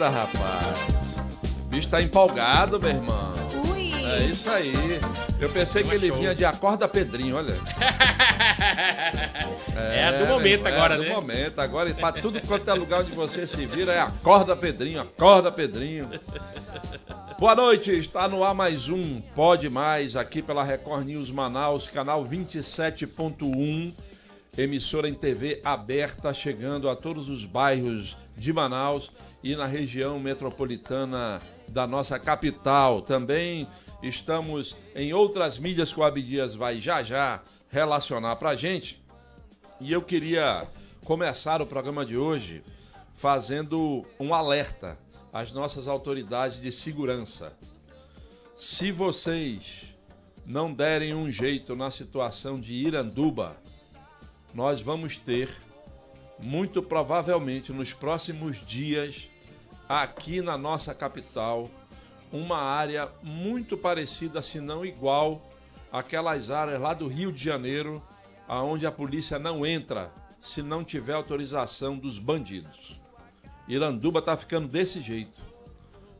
[0.00, 0.76] na entrada, rapaz.
[1.66, 3.34] O bicho tá empolgado, meu irmão.
[3.70, 3.92] Ui!
[4.02, 4.72] É isso aí.
[5.38, 7.54] Eu pensei que ele vinha de Acorda Pedrinho, olha.
[9.72, 11.08] É a do momento é agora, do né?
[11.08, 11.58] momento.
[11.58, 16.10] Agora, pra tudo quanto é lugar onde você se vira, é Acorda Pedrinho, Acorda Pedrinho.
[17.38, 22.26] Boa noite, está no ar mais um Pode Mais, aqui pela Record News Manaus, canal
[22.26, 23.94] 27.1,
[24.58, 29.10] emissora em TV aberta, chegando a todos os bairros de Manaus
[29.42, 33.02] e na região metropolitana da nossa capital.
[33.02, 33.66] Também
[34.02, 39.02] estamos em outras mídias que o Abdias vai já já relacionar pra gente.
[39.80, 40.68] E eu queria
[41.04, 42.62] começar o programa de hoje
[43.16, 44.98] fazendo um alerta
[45.32, 47.52] às nossas autoridades de segurança.
[48.58, 49.94] Se vocês
[50.44, 53.56] não derem um jeito na situação de Iranduba,
[54.52, 55.48] nós vamos ter,
[56.42, 59.28] muito provavelmente nos próximos dias,
[59.88, 61.70] aqui na nossa capital,
[62.32, 65.42] uma área muito parecida, se não igual,
[65.92, 68.02] àquelas áreas lá do Rio de Janeiro,
[68.46, 73.00] aonde a polícia não entra se não tiver autorização dos bandidos.
[73.68, 75.40] Iranduba tá ficando desse jeito.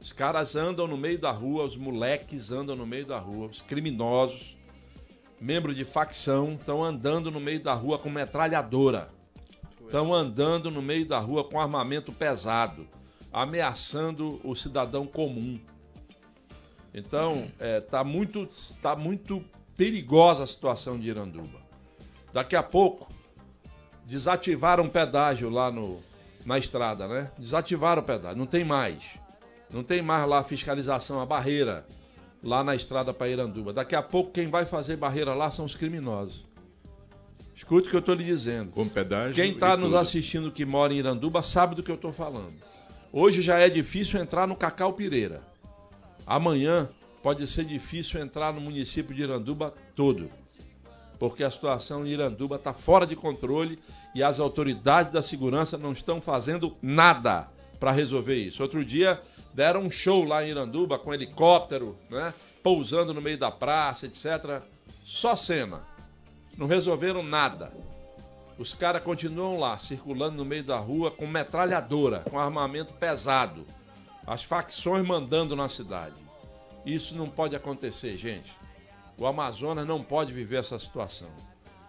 [0.01, 3.61] Os caras andam no meio da rua, os moleques andam no meio da rua, os
[3.61, 4.57] criminosos,
[5.41, 9.11] membros de facção, estão andando no meio da rua com metralhadora.
[9.91, 12.87] Estão andando no meio da rua com armamento pesado,
[13.33, 15.59] ameaçando o cidadão comum.
[16.95, 18.47] Então, é, tá muito,
[18.81, 19.45] tá muito
[19.77, 21.59] perigosa a situação de Iranduba.
[22.33, 23.09] Daqui a pouco,
[24.07, 25.99] desativaram o pedágio lá no,
[26.47, 27.33] na estrada, né?
[27.37, 29.03] Desativaram o pedágio, não tem mais.
[29.73, 31.85] Não tem mais lá a fiscalização, a barreira
[32.41, 33.73] lá na estrada para Iranduba.
[33.73, 36.49] Daqui a pouco quem vai fazer barreira lá são os criminosos.
[37.61, 38.73] Escute o que eu estou lhe dizendo.
[38.73, 39.99] Com pedágio Quem está nos tudo.
[39.99, 42.55] assistindo que mora em Iranduba sabe do que eu estou falando.
[43.13, 45.43] Hoje já é difícil entrar no Cacau Pireira.
[46.27, 46.89] Amanhã
[47.23, 50.31] pode ser difícil entrar no município de Iranduba todo.
[51.19, 53.79] Porque a situação em Iranduba está fora de controle
[54.15, 57.47] e as autoridades da segurança não estão fazendo nada
[57.79, 58.63] para resolver isso.
[58.63, 59.21] Outro dia
[59.53, 62.33] deram um show lá em Iranduba com helicóptero, né?
[62.63, 64.63] Pousando no meio da praça, etc.
[65.05, 65.90] Só cena.
[66.61, 67.73] Não resolveram nada.
[68.59, 73.67] Os caras continuam lá, circulando no meio da rua com metralhadora, com armamento pesado.
[74.27, 76.17] As facções mandando na cidade.
[76.85, 78.53] Isso não pode acontecer, gente.
[79.17, 81.31] O Amazonas não pode viver essa situação.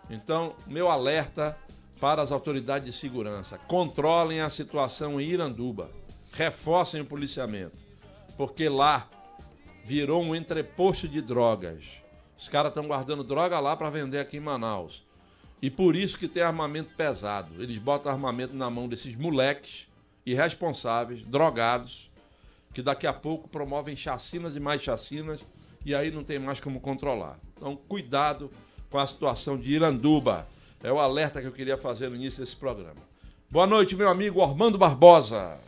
[0.10, 1.58] Então, meu alerta
[2.00, 5.92] para as autoridades de segurança: controlem a situação em Iranduba,
[6.32, 7.76] reforcem o policiamento,
[8.38, 9.06] porque lá
[9.84, 12.01] virou um entreposto de drogas.
[12.42, 15.06] Os caras estão guardando droga lá para vender aqui em Manaus.
[15.62, 17.62] E por isso que tem armamento pesado.
[17.62, 19.86] Eles botam armamento na mão desses moleques
[20.26, 22.10] irresponsáveis, drogados,
[22.74, 25.40] que daqui a pouco promovem chacinas e mais chacinas
[25.86, 27.38] e aí não tem mais como controlar.
[27.56, 28.52] Então, cuidado
[28.90, 30.48] com a situação de Iranduba.
[30.82, 33.02] É o alerta que eu queria fazer no início desse programa.
[33.52, 35.60] Boa noite, meu amigo Armando Barbosa.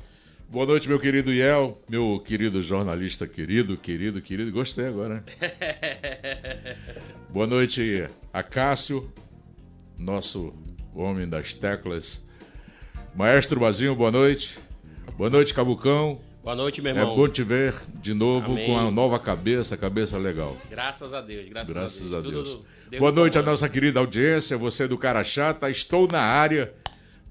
[0.53, 4.51] Boa noite, meu querido Iel, meu querido jornalista querido, querido, querido.
[4.51, 5.15] Gostei agora.
[5.15, 5.23] né?
[7.29, 9.11] Boa noite a Cássio,
[9.97, 10.53] nosso
[10.93, 12.21] homem das teclas.
[13.15, 14.59] Maestro Bazinho, boa noite.
[15.17, 16.21] Boa noite, Cabucão.
[16.43, 17.15] Boa noite, meu É irmão.
[17.15, 18.67] bom te ver de novo Amém.
[18.67, 20.55] com a nova cabeça, cabeça legal.
[20.69, 22.49] Graças a Deus, graças, Graças a a Deus.
[22.49, 25.67] Tudo Deus Boa noite à nossa querida audiência, você do Cara Chata.
[25.67, 26.71] Estou na área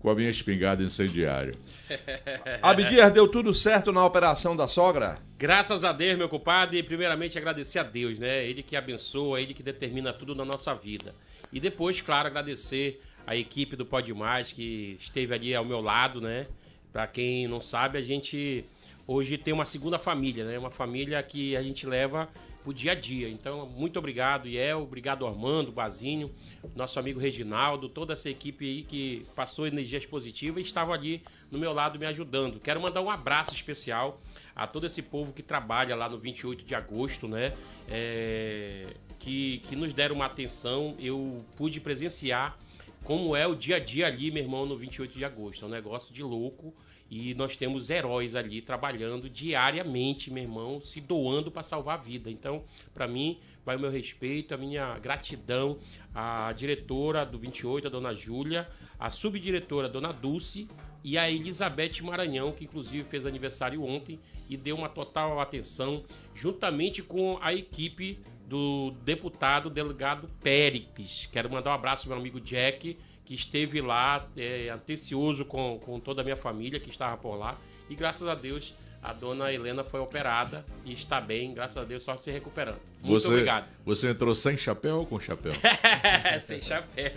[0.03, 1.55] com a minha espingarda incendiária.
[2.61, 5.19] Abdias, deu tudo certo na operação da sogra?
[5.39, 8.45] Graças a Deus, meu compadre, e primeiramente agradecer a Deus, né?
[8.45, 11.15] Ele que abençoa, ele que determina tudo na nossa vida.
[11.53, 16.21] E depois, claro, agradecer a equipe do Pode Mais que esteve ali ao meu lado,
[16.21, 16.49] né?
[16.93, 18.65] Pra quem não sabe, a gente
[19.07, 20.59] hoje tem uma segunda família, né?
[20.59, 22.29] Uma família que a gente leva
[22.63, 23.29] pro dia a dia.
[23.29, 26.31] Então, muito obrigado, Iel, obrigado Armando, Bazinho,
[26.77, 31.59] nosso amigo Reginaldo, toda essa equipe aí que passou energias positivas e estava ali no
[31.59, 32.61] meu lado me ajudando.
[32.61, 34.21] Quero mandar um abraço especial
[34.55, 37.53] a todo esse povo que trabalha lá no 28 de agosto, né?
[37.89, 40.95] É, que, que nos deram uma atenção.
[40.99, 42.57] Eu pude presenciar
[43.05, 45.65] como é o dia a dia ali, meu irmão, no 28 de agosto.
[45.65, 46.73] É um negócio de louco.
[47.15, 52.31] E nós temos heróis ali trabalhando diariamente, meu irmão, se doando para salvar a vida.
[52.31, 52.65] Então,
[52.95, 55.79] para mim, vai o meu respeito, a minha gratidão
[56.15, 58.67] à diretora do 28, a dona Júlia,
[58.99, 60.67] a subdiretora, a dona Dulce,
[61.05, 64.19] e a Elizabeth Maranhão, que inclusive fez aniversário ontem
[64.49, 66.03] e deu uma total atenção,
[66.35, 71.29] juntamente com a equipe do deputado delegado Péricles.
[71.31, 76.01] Quero mandar um abraço ao meu amigo Jack, que esteve lá, é, atencioso com, com
[76.01, 77.57] toda a minha família que estava por lá.
[77.89, 82.03] E graças a Deus, a dona Helena foi operada e está bem, graças a Deus,
[82.03, 82.92] só se recuperando.
[83.03, 83.67] Muito você, obrigado.
[83.85, 85.53] Você entrou sem chapéu ou com chapéu?
[86.41, 87.11] Sem chapéu.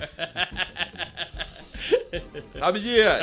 [2.60, 3.22] Abdias,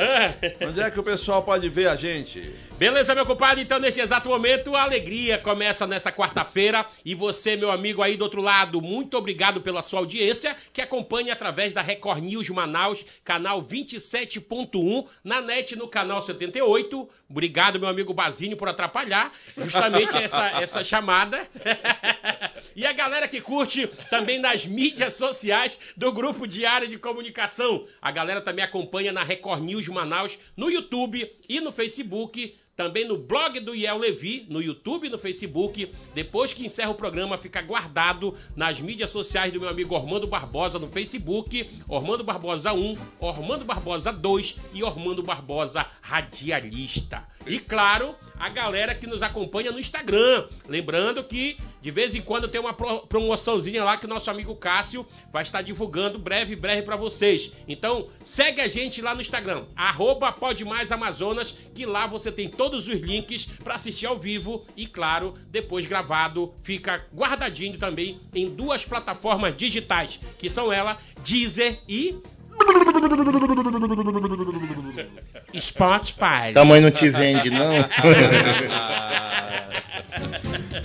[0.61, 2.53] onde é que o pessoal pode ver a gente?
[2.77, 3.63] Beleza, meu compadre?
[3.63, 6.85] Então, neste exato momento, a alegria começa nessa quarta-feira.
[7.03, 11.33] E você, meu amigo aí do outro lado, muito obrigado pela sua audiência, que acompanha
[11.33, 17.09] através da Record News Manaus, canal 27.1, na net no canal 78.
[17.29, 21.47] Obrigado, meu amigo Bazinho, por atrapalhar justamente essa, essa chamada.
[22.75, 27.85] e a galera que curte também nas mídias sociais do Grupo Diário de Comunicação.
[28.01, 33.17] A galera também acompanha na Record News Manaus, no YouTube e no Facebook também no
[33.17, 35.91] blog do Iel Levi, no YouTube e no Facebook.
[36.13, 40.79] Depois que encerra o programa, fica guardado nas mídias sociais do meu amigo Ormando Barbosa
[40.79, 47.27] no Facebook, Ormando Barbosa 1, Ormando Barbosa 2 e Ormando Barbosa Radialista.
[47.45, 50.47] E claro, a galera que nos acompanha no Instagram.
[50.67, 54.55] Lembrando que de vez em quando tem uma pro- promoçãozinha lá que o nosso amigo
[54.55, 57.51] Cássio vai estar divulgando breve, breve para vocês.
[57.67, 62.49] Então, segue a gente lá no Instagram, arroba Pode Mais Amazonas, que lá você tem
[62.49, 68.49] todos os links para assistir ao vivo e, claro, depois gravado, fica guardadinho também em
[68.49, 72.15] duas plataformas digitais, que são ela, Deezer e
[75.59, 76.53] Spotify.
[76.53, 77.73] Tamanho não te vende, não?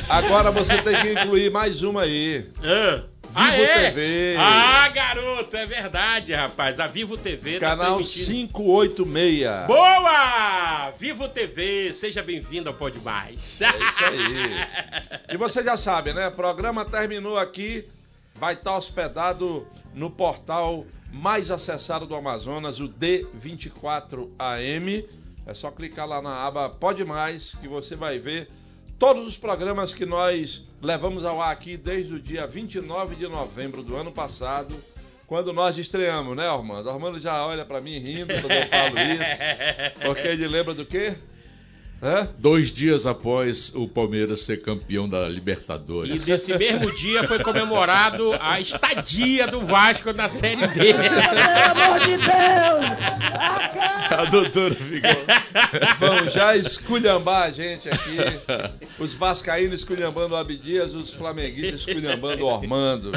[0.08, 2.46] Agora você tem que incluir mais uma aí.
[2.62, 3.90] Ah, Vivo ah, é?
[3.90, 4.36] TV.
[4.38, 6.80] Ah, garoto, é verdade, rapaz.
[6.80, 8.52] A Vivo TV tá Canal transmitindo.
[8.54, 9.66] 586.
[9.66, 10.90] Boa!
[10.98, 13.60] Vivo TV, seja bem-vindo ao Pode Mais.
[13.60, 14.66] É isso aí.
[15.30, 16.28] E você já sabe, né?
[16.28, 17.84] O programa terminou aqui,
[18.34, 25.06] vai estar hospedado no portal mais acessado do Amazonas, o D24AM.
[25.46, 28.50] É só clicar lá na aba Pode Mais que você vai ver
[28.98, 33.82] todos os programas que nós levamos ao ar aqui desde o dia 29 de novembro
[33.82, 34.74] do ano passado,
[35.26, 36.90] quando nós estreamos, né, Armando?
[36.90, 41.16] Armando já olha pra mim rindo quando eu falo isso, porque ele lembra do quê?
[42.00, 42.28] Hã?
[42.38, 46.24] Dois dias após o Palmeiras ser campeão da E Libertadores.
[46.26, 50.94] nesse mesmo dia foi comemorado a estadia do Vasco na Série B.
[50.94, 53.48] Pelo amor de Deus!
[54.10, 55.24] A doutora ficou.
[55.98, 58.16] Vão já esculhambar a gente aqui.
[58.98, 63.12] Os vascaínos esculhambando o Abdias, os flamenguistas esculhambando o Ormando.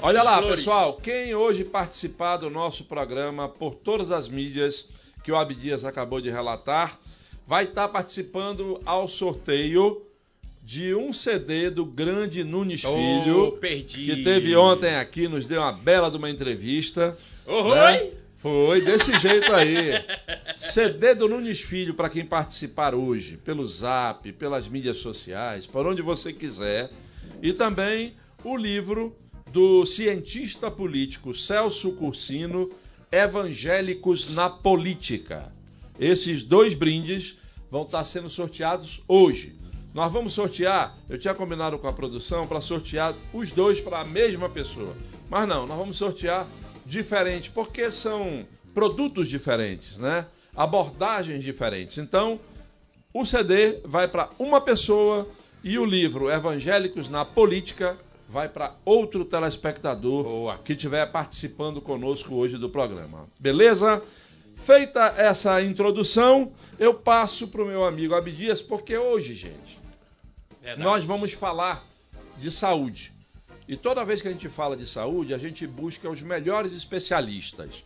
[0.00, 4.86] Olha lá, pessoal, quem hoje participar do nosso programa por todas as mídias
[5.24, 6.98] que o Abdias acabou de relatar,
[7.46, 10.02] vai estar participando ao sorteio
[10.62, 14.04] de um CD do grande Nunes Oh, Filho, perdi.
[14.06, 17.16] que teve ontem aqui, nos deu uma bela de uma entrevista.
[17.46, 18.00] Oh, né?
[18.00, 18.12] oi?
[18.38, 20.04] Foi desse jeito aí.
[20.56, 26.02] CD do Nunes Filho para quem participar hoje, pelo Zap, pelas mídias sociais, por onde
[26.02, 26.90] você quiser.
[27.40, 29.16] E também o livro
[29.52, 32.68] do cientista político Celso Cursino,
[33.10, 35.52] Evangélicos na Política.
[35.98, 37.36] Esses dois brindes
[37.70, 39.56] vão estar sendo sorteados hoje.
[39.94, 44.04] Nós vamos sortear, eu tinha combinado com a produção para sortear os dois para a
[44.04, 44.94] mesma pessoa.
[45.30, 46.46] Mas não, nós vamos sortear
[46.84, 50.26] diferente, porque são produtos diferentes, né?
[50.54, 51.96] Abordagens diferentes.
[51.98, 52.38] Então,
[53.12, 55.26] o CD vai para uma pessoa
[55.64, 57.96] e o livro Evangélicos na Política
[58.28, 60.58] vai para outro telespectador Boa.
[60.58, 63.26] que estiver participando conosco hoje do programa.
[63.38, 64.02] Beleza?
[64.66, 69.78] Feita essa introdução, eu passo para o meu amigo Abdias, porque hoje, gente,
[70.60, 70.82] Verdade.
[70.82, 71.86] nós vamos falar
[72.36, 73.12] de saúde.
[73.68, 77.84] E toda vez que a gente fala de saúde, a gente busca os melhores especialistas.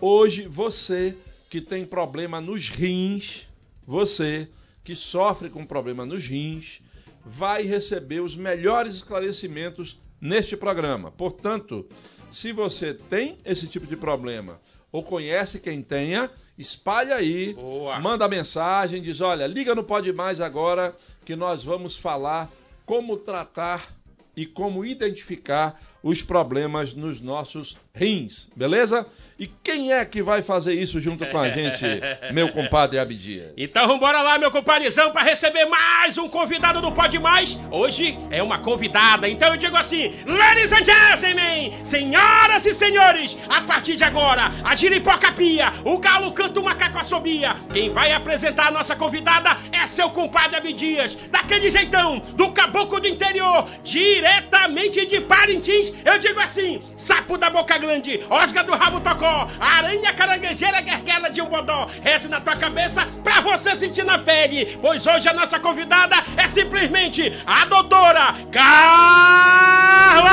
[0.00, 1.16] Hoje, você
[1.48, 3.46] que tem problema nos rins,
[3.86, 4.48] você
[4.82, 6.80] que sofre com problema nos rins,
[7.24, 11.12] vai receber os melhores esclarecimentos neste programa.
[11.12, 11.86] Portanto,
[12.32, 14.60] se você tem esse tipo de problema
[14.92, 17.98] ou conhece quem tenha, espalhe aí, Boa.
[18.00, 22.50] manda mensagem, diz: olha, liga no Pode Mais agora que nós vamos falar
[22.84, 23.94] como tratar
[24.36, 29.06] e como identificar os problemas nos nossos rins, beleza?
[29.40, 31.82] E quem é que vai fazer isso junto com a gente,
[32.30, 33.54] meu compadre Abdias?
[33.56, 37.58] Então vambora lá, meu compadrezão, para receber mais um convidado do Pode Mais.
[37.70, 43.62] Hoje é uma convidada, então eu digo assim, ladies and gentlemen, senhoras e senhores, a
[43.62, 47.56] partir de agora, a giripoca pia, o galo canta uma cacossobia.
[47.72, 53.08] Quem vai apresentar a nossa convidada é seu compadre Abdias, daquele jeitão, do caboclo do
[53.08, 55.89] interior, diretamente de Parintins.
[56.04, 61.40] Eu digo assim, sapo da boca grande, osga do rabo tocó, aranha caranguejeira guerguela de
[61.40, 65.58] um bodó, reze na tua cabeça pra você sentir na pele, pois hoje a nossa
[65.58, 70.30] convidada é simplesmente a doutora Carla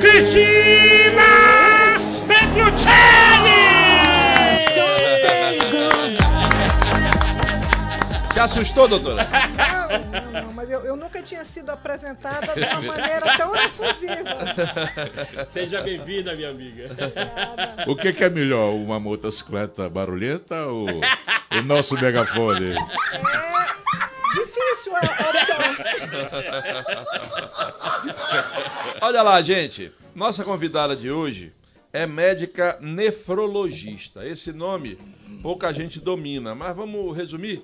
[0.00, 1.22] Cristina
[2.26, 3.62] Petruccelli!
[8.32, 9.28] Se assustou, doutora?
[9.98, 15.46] Não, não, não, mas eu, eu nunca tinha sido apresentada de uma maneira tão efusiva.
[15.48, 16.90] Seja bem-vinda, minha amiga.
[16.92, 17.84] Obrigada.
[17.90, 22.74] O que, que é melhor, uma motocicleta barulhenta ou o nosso megafone?
[22.74, 25.58] É difícil a a opção.
[29.00, 29.92] Olha lá, gente.
[30.14, 31.52] Nossa convidada de hoje
[31.92, 34.26] é médica nefrologista.
[34.26, 34.98] Esse nome
[35.42, 37.62] pouca gente domina, mas vamos resumir.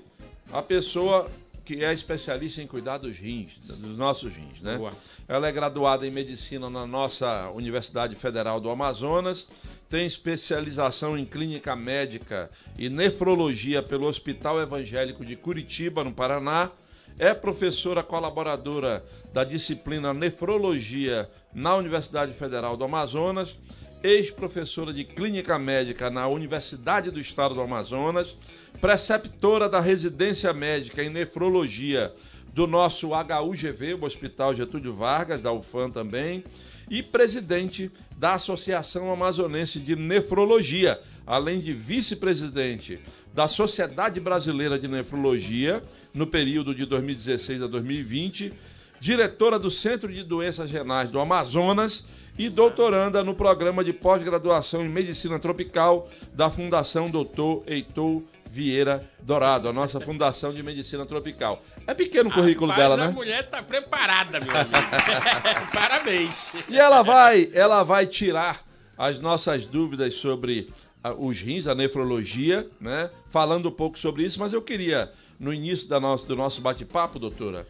[0.52, 1.30] A pessoa
[1.68, 4.78] que é especialista em cuidar dos rins, dos nossos rins, né?
[4.78, 4.94] Boa.
[5.28, 9.46] Ela é graduada em medicina na nossa Universidade Federal do Amazonas,
[9.86, 16.70] tem especialização em clínica médica e nefrologia pelo Hospital Evangélico de Curitiba, no Paraná.
[17.18, 23.54] É professora colaboradora da disciplina Nefrologia na Universidade Federal do Amazonas,
[24.02, 28.34] ex-professora de clínica médica na Universidade do Estado do Amazonas,
[28.80, 32.12] preceptora da residência médica em nefrologia
[32.54, 36.44] do nosso HUGV, o Hospital Getúlio Vargas, da UFAM também,
[36.90, 42.98] e presidente da Associação Amazonense de Nefrologia, além de vice-presidente
[43.34, 45.82] da Sociedade Brasileira de Nefrologia
[46.14, 48.52] no período de 2016 a 2020,
[49.00, 52.04] diretora do Centro de Doenças Renais do Amazonas
[52.38, 57.62] e doutoranda no programa de pós-graduação em Medicina Tropical da Fundação Dr.
[57.66, 61.62] Heitor Vieira Dourado, a nossa Fundação de Medicina Tropical.
[61.86, 63.12] É pequeno o currículo Rapaz, dela, A né?
[63.12, 64.72] mulher tá preparada, meu amigo.
[65.72, 66.52] Parabéns.
[66.68, 68.64] E ela vai, ela vai tirar
[68.96, 73.10] as nossas dúvidas sobre ah, os rins, a nefrologia, né?
[73.30, 77.18] Falando um pouco sobre isso, mas eu queria, no início da nosso, do nosso bate-papo,
[77.18, 77.66] doutora,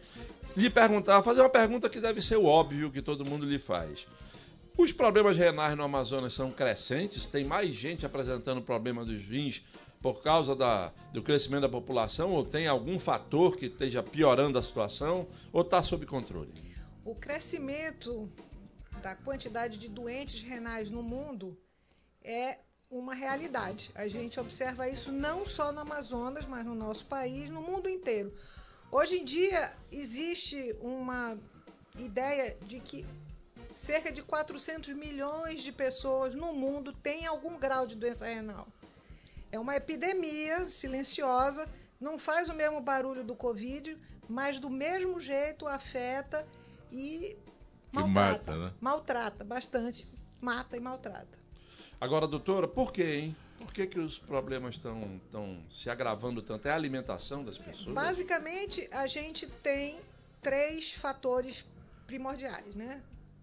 [0.57, 4.05] lhe perguntar, fazer uma pergunta que deve ser o óbvio que todo mundo lhe faz.
[4.77, 7.25] Os problemas renais no Amazonas são crescentes?
[7.25, 9.61] Tem mais gente apresentando problema dos rins
[10.01, 12.31] por causa da, do crescimento da população?
[12.31, 15.27] Ou tem algum fator que esteja piorando a situação?
[15.51, 16.51] Ou está sob controle?
[17.03, 18.29] O crescimento
[19.01, 21.57] da quantidade de doentes renais no mundo
[22.21, 23.91] é uma realidade.
[23.93, 28.33] A gente observa isso não só no Amazonas, mas no nosso país, no mundo inteiro.
[28.91, 31.37] Hoje em dia existe uma
[31.97, 33.05] ideia de que
[33.73, 38.67] cerca de 400 milhões de pessoas no mundo têm algum grau de doença renal.
[39.51, 41.67] É uma epidemia silenciosa,
[41.99, 46.47] não faz o mesmo barulho do Covid, mas do mesmo jeito afeta
[46.91, 47.35] e
[47.91, 48.31] maltrata.
[48.31, 48.73] mata, né?
[48.79, 50.07] Maltrata bastante,
[50.39, 51.37] mata e maltrata.
[51.99, 53.35] Agora, doutora, por quê, hein?
[53.57, 56.67] Por que, que os problemas estão tão se agravando tanto?
[56.67, 57.93] É a alimentação das pessoas?
[57.93, 59.99] Basicamente, a gente tem
[60.41, 61.65] três fatores
[62.07, 63.01] primordiais, né?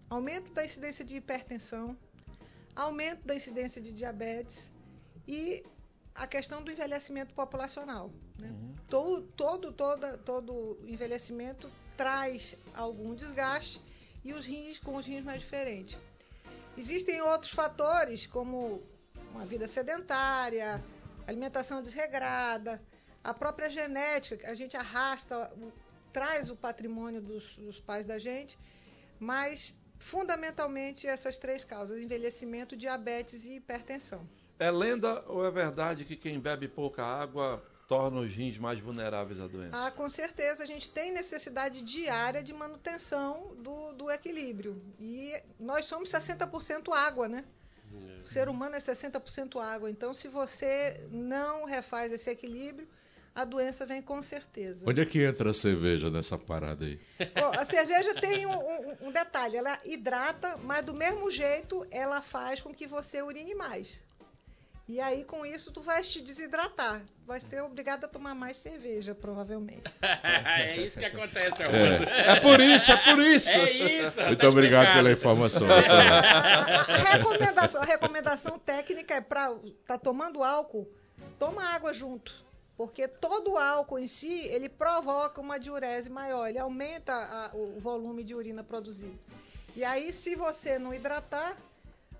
[0.09, 1.95] Aumento da incidência de hipertensão,
[2.75, 4.71] aumento da incidência de diabetes
[5.27, 5.63] e
[6.17, 8.11] a questão do envelhecimento populacional.
[8.39, 8.51] Né?
[8.89, 13.79] Todo, todo, toda, todo envelhecimento traz algum desgaste
[14.25, 15.97] e os rins com os rins mais diferentes.
[16.75, 18.81] Existem outros fatores, como
[19.31, 20.83] uma vida sedentária,
[21.27, 22.81] alimentação desregrada,
[23.23, 25.51] a própria genética, a gente arrasta,
[26.11, 28.57] traz o patrimônio dos, dos pais da gente,
[29.19, 34.27] mas fundamentalmente essas três causas: envelhecimento, diabetes e hipertensão.
[34.59, 39.39] É lenda ou é verdade que quem bebe pouca água torna os rins mais vulneráveis
[39.39, 39.77] à doença?
[39.87, 44.81] Ah, com certeza a gente tem necessidade diária de manutenção do, do equilíbrio.
[44.99, 47.45] E nós somos 60% água, né?
[48.23, 49.89] O ser humano é 60% água.
[49.89, 52.87] Então, se você não refaz esse equilíbrio,
[53.33, 54.83] a doença vem com certeza.
[54.89, 56.99] Onde é que entra a cerveja nessa parada aí?
[57.35, 62.21] Bom, a cerveja tem um, um- um detalhe, ela hidrata, mas do mesmo jeito ela
[62.21, 64.01] faz com que você urine mais.
[64.87, 67.01] E aí, com isso, tu vais te desidratar.
[67.25, 69.83] Vai ser obrigado a tomar mais cerveja, provavelmente.
[70.01, 72.03] é isso que acontece, Armando.
[72.09, 73.49] É por isso, é por isso.
[73.49, 74.21] É isso.
[74.21, 74.97] Muito tá obrigado explicado.
[75.03, 75.67] pela informação.
[75.67, 76.19] doutora.
[76.19, 79.53] A recomendação, a recomendação técnica é para
[79.85, 80.87] tá tomando álcool,
[81.37, 82.45] toma água junto.
[82.77, 87.77] Porque todo o álcool em si, ele provoca uma diurese maior, ele aumenta a- o
[87.79, 89.19] volume de urina produzido.
[89.75, 91.57] E aí, se você não hidratar,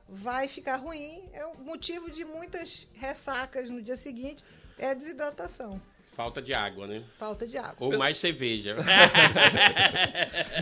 [0.10, 1.22] vai ficar ruim.
[1.34, 4.44] É o motivo de muitas ressacas no dia seguinte,
[4.78, 5.82] é a desidratação,
[6.16, 7.04] Falta de água, né?
[7.20, 7.76] falta de água.
[7.80, 8.76] Ou mais cerveja.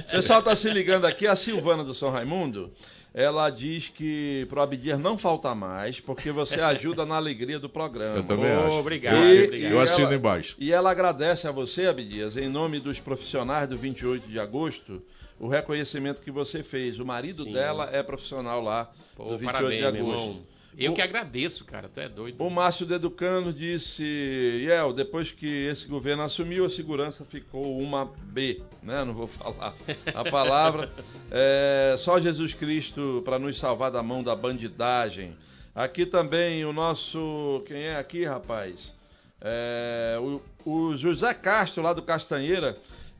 [0.09, 2.73] O pessoal tá se ligando aqui, a Silvana do São Raimundo.
[3.13, 8.17] Ela diz que pro Abdias não faltar mais, porque você ajuda na alegria do programa.
[8.17, 8.71] Eu também Ô, acho.
[8.71, 9.71] obrigado, E- obrigado.
[9.71, 10.55] Eu assino ela- embaixo.
[10.59, 15.01] E ela agradece a você, Abdias, em nome dos profissionais do 28 de agosto,
[15.39, 16.99] o reconhecimento que você fez.
[16.99, 17.53] O marido Sim.
[17.53, 20.43] dela é profissional lá Pô, do 28 parabéns, de agosto.
[20.77, 21.87] Eu O- que agradeço, cara.
[21.87, 22.35] Tu é doido.
[22.43, 28.61] O Márcio Deducano disse, Iel, depois que esse governo assumiu, a segurança ficou uma B,
[28.83, 29.05] né?
[29.05, 29.73] Não vou falar
[30.13, 30.91] a palavra.
[31.31, 35.33] É, só Jesus Cristo para nos salvar da mão da bandidagem.
[35.73, 38.93] Aqui também o nosso, quem é aqui, rapaz?
[39.41, 42.77] É, o, o José Castro, lá do Castanheira,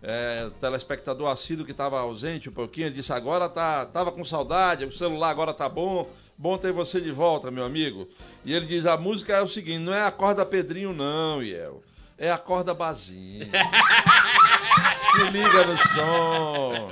[0.07, 4.85] é, telespectador assíduo que estava ausente um pouquinho, ele disse, agora tá, tava com saudade,
[4.85, 6.07] o celular agora tá bom,
[6.37, 8.07] bom ter você de volta, meu amigo.
[8.45, 11.81] E ele diz, a música é o seguinte, não é a corda Pedrinho não, Iel,
[12.19, 13.49] é a corda Bazinho.
[15.15, 16.91] Se liga no som.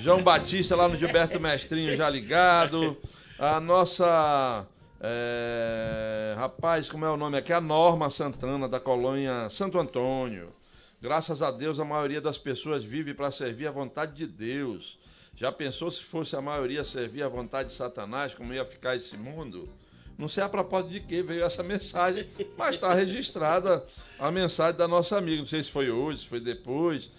[0.00, 2.96] João Batista lá no Gilberto Mestrinho já ligado.
[3.38, 4.64] A nossa...
[5.00, 7.52] é, rapaz, como é o nome aqui?
[7.52, 10.52] A Norma Santana, da colônia Santo Antônio.
[11.00, 14.98] Graças a Deus, a maioria das pessoas vive para servir a vontade de Deus.
[15.34, 19.16] Já pensou se fosse a maioria servir a vontade de Satanás, como ia ficar esse
[19.16, 19.66] mundo?
[20.18, 23.82] Não sei a propósito de que veio essa mensagem, mas está registrada
[24.18, 25.38] a mensagem da nossa amiga.
[25.38, 27.10] Não sei se foi hoje, se foi depois.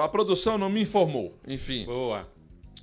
[0.00, 1.36] A produção não me informou.
[1.44, 1.84] Enfim.
[1.86, 2.28] Boa.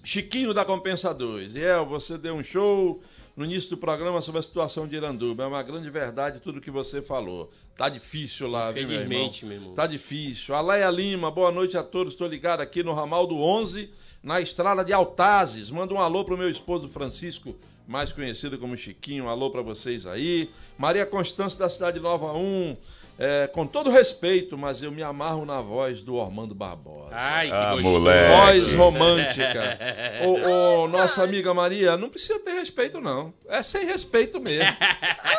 [0.03, 1.55] Chiquinho da Compensa 2.
[1.55, 3.01] El, você deu um show
[3.35, 5.43] no início do programa sobre a situação de Iranduba.
[5.43, 7.51] É uma grande verdade tudo que você falou.
[7.77, 9.31] Tá difícil lá, viu, meu irmão?
[9.43, 9.73] Meu irmão.
[9.73, 10.55] Tá difícil.
[10.55, 12.13] Aleia Lima, boa noite a todos.
[12.13, 13.89] Estou ligado aqui no ramal do 11,
[14.23, 15.69] na estrada de Altazes.
[15.69, 19.25] Manda um alô pro meu esposo Francisco, mais conhecido como Chiquinho.
[19.25, 20.49] Um alô para vocês aí.
[20.77, 22.77] Maria Constância da Cidade Nova 1.
[23.17, 27.11] É, com todo respeito, mas eu me amarro na voz do Ormando Barbosa.
[27.13, 28.03] Ai, que Ah, gostoso.
[28.03, 29.79] Voz romântica.
[30.25, 33.33] Ô, ô, nossa amiga Maria, não precisa ter respeito, não.
[33.47, 34.69] É sem respeito mesmo.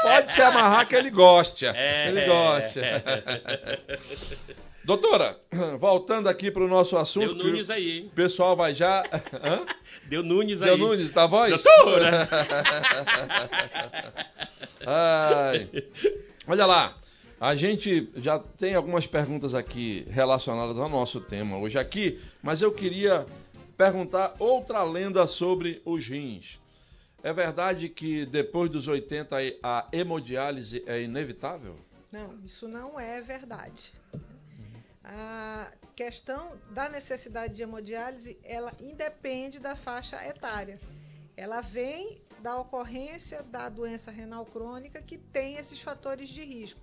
[0.02, 1.66] Pode se amarrar que ele gosta.
[1.76, 2.08] É.
[2.08, 2.80] Ele gosta.
[4.82, 5.36] Doutora,
[5.80, 7.34] voltando aqui para o nosso assunto.
[7.34, 8.06] Deu Nunes aí, hein?
[8.06, 9.02] O pessoal vai já.
[9.42, 9.66] Hã?
[10.04, 10.68] Deu Nunes aí.
[10.68, 11.62] Deu Nunes, tá a voz?
[11.62, 12.28] Doutora!
[14.86, 15.68] Ai.
[16.46, 16.94] Olha lá,
[17.40, 22.72] a gente já tem algumas perguntas aqui relacionadas ao nosso tema hoje aqui, mas eu
[22.72, 23.26] queria
[23.76, 26.58] perguntar outra lenda sobre os rins.
[27.22, 31.76] É verdade que depois dos 80 a hemodiálise é inevitável?
[32.10, 33.92] Não, isso não é verdade.
[35.04, 40.80] A questão da necessidade de hemodiálise, ela independe da faixa etária.
[41.36, 46.80] Ela vem da ocorrência da doença renal crônica que tem esses fatores de risco.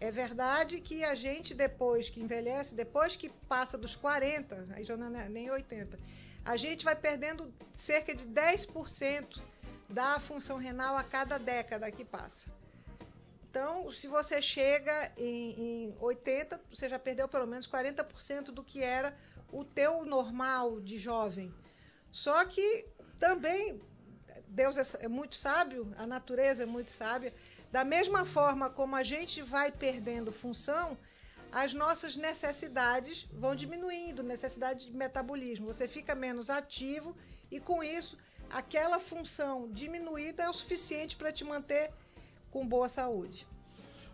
[0.00, 4.96] É verdade que a gente, depois que envelhece, depois que passa dos 40, aí já
[4.96, 5.98] não é nem 80,
[6.42, 9.42] a gente vai perdendo cerca de 10%
[9.90, 12.50] da função renal a cada década que passa.
[13.50, 18.82] Então, se você chega em, em 80, você já perdeu pelo menos 40% do que
[18.82, 19.14] era
[19.52, 21.52] o teu normal de jovem.
[22.10, 22.86] Só que
[23.18, 23.80] também
[24.48, 27.34] Deus é, é muito sábio, a natureza é muito sábia.
[27.70, 30.96] Da mesma forma como a gente vai perdendo função,
[31.52, 35.66] as nossas necessidades vão diminuindo, necessidade de metabolismo.
[35.66, 37.16] Você fica menos ativo
[37.50, 38.16] e com isso
[38.50, 41.90] aquela função diminuída é o suficiente para te manter
[42.50, 43.46] com boa saúde.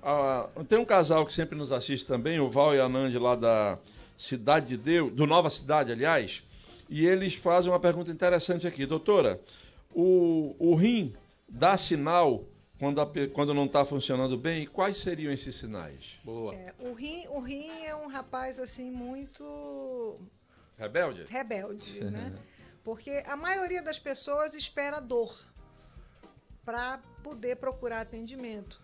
[0.03, 3.35] Ah, tem um casal que sempre nos assiste também, o Val e a Nandi lá
[3.35, 3.79] da
[4.19, 6.43] Cidade de Deus, do Nova Cidade, aliás,
[6.89, 8.87] e eles fazem uma pergunta interessante aqui.
[8.87, 9.41] Doutora,
[9.95, 11.15] o, o rim
[11.49, 12.45] dá sinal
[12.79, 14.63] quando, a quando não está funcionando bem?
[14.63, 16.19] E quais seriam esses sinais?
[16.25, 16.55] Boa.
[16.55, 20.19] É, o, rim, o rim é um rapaz assim muito
[20.77, 21.25] Rebelde?
[21.25, 22.35] rebelde, né?
[22.85, 25.37] Porque a maioria das pessoas espera dor
[26.65, 28.81] para poder procurar atendimento.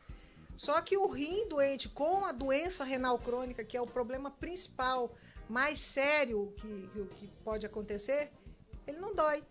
[0.56, 5.14] Só que o rim doente com a doença renal crônica, que é o problema principal,
[5.48, 8.30] mais sério que, que, que pode acontecer,
[8.86, 9.42] ele não dói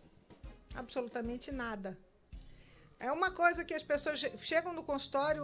[0.74, 1.98] absolutamente nada.
[3.08, 5.44] É uma coisa que as pessoas che- chegam no consultório,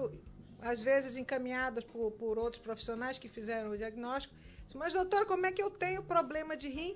[0.62, 4.34] às vezes encaminhadas por, por outros profissionais que fizeram o diagnóstico.
[4.76, 6.96] Mas, doutor, como é que eu tenho problema de rim?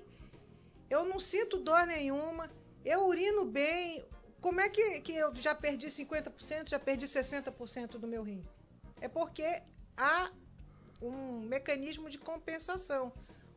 [0.88, 2.48] Eu não sinto dor nenhuma,
[2.84, 4.04] eu urino bem.
[4.40, 8.44] Como é que, que eu já perdi 50%, já perdi 60% do meu rim?
[9.00, 9.62] É porque
[9.96, 10.30] há
[11.00, 13.12] um mecanismo de compensação.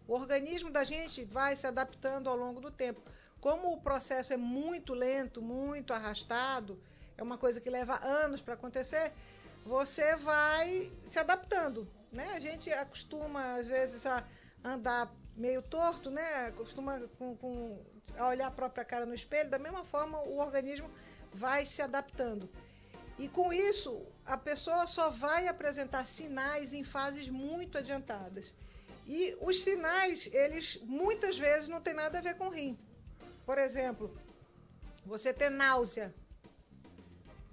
[0.07, 3.01] O organismo da gente vai se adaptando ao longo do tempo.
[3.39, 6.79] Como o processo é muito lento, muito arrastado,
[7.17, 9.11] é uma coisa que leva anos para acontecer,
[9.65, 11.87] você vai se adaptando.
[12.11, 12.33] Né?
[12.33, 14.23] A gente acostuma, às vezes, a
[14.63, 16.51] andar meio torto, né?
[16.51, 17.83] Costuma com, com,
[18.17, 19.49] a olhar a própria cara no espelho.
[19.49, 20.89] Da mesma forma, o organismo
[21.33, 22.49] vai se adaptando.
[23.17, 28.53] E com isso, a pessoa só vai apresentar sinais em fases muito adiantadas.
[29.07, 32.77] E os sinais, eles muitas vezes não tem nada a ver com rim.
[33.45, 34.17] Por exemplo,
[35.05, 36.13] você ter náusea,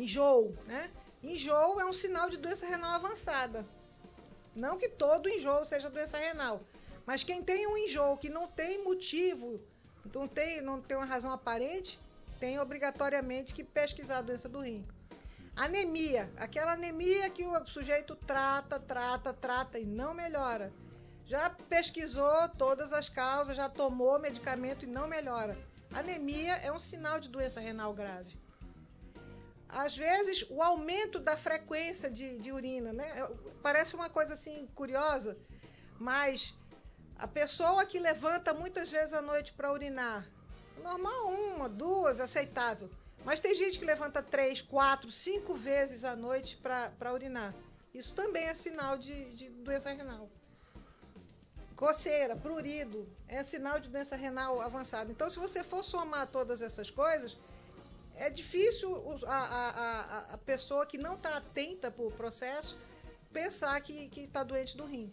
[0.03, 0.91] enjoo, né?
[1.23, 3.65] Enjoo é um sinal de doença renal avançada.
[4.55, 6.61] Não que todo enjoo seja doença renal,
[7.07, 9.61] mas quem tem um enjoo que não tem motivo,
[10.15, 11.99] não tem, não tem uma razão aparente,
[12.38, 14.85] tem obrigatoriamente que pesquisar a doença do rim.
[15.55, 20.73] Anemia, aquela anemia que o sujeito trata, trata, trata e não melhora.
[21.25, 25.57] Já pesquisou todas as causas, já tomou medicamento e não melhora.
[25.95, 28.41] Anemia é um sinal de doença renal grave.
[29.73, 33.27] Às vezes, o aumento da frequência de, de urina, né?
[33.63, 35.37] Parece uma coisa assim curiosa,
[35.99, 36.55] mas
[37.19, 40.29] a pessoa que levanta muitas vezes à noite para urinar,
[40.83, 42.91] normal uma, duas, aceitável.
[43.25, 47.55] Mas tem gente que levanta três, quatro, cinco vezes à noite para urinar.
[47.95, 50.29] Isso também é sinal de, de doença renal.
[51.77, 55.11] Coceira, prurido, é sinal de doença renal avançada.
[55.11, 57.39] Então, se você for somar todas essas coisas,
[58.16, 58.90] é difícil
[59.27, 62.79] a, a, a, pessoa que não está atenta para o processo
[63.33, 65.12] pensar que está doente do rim.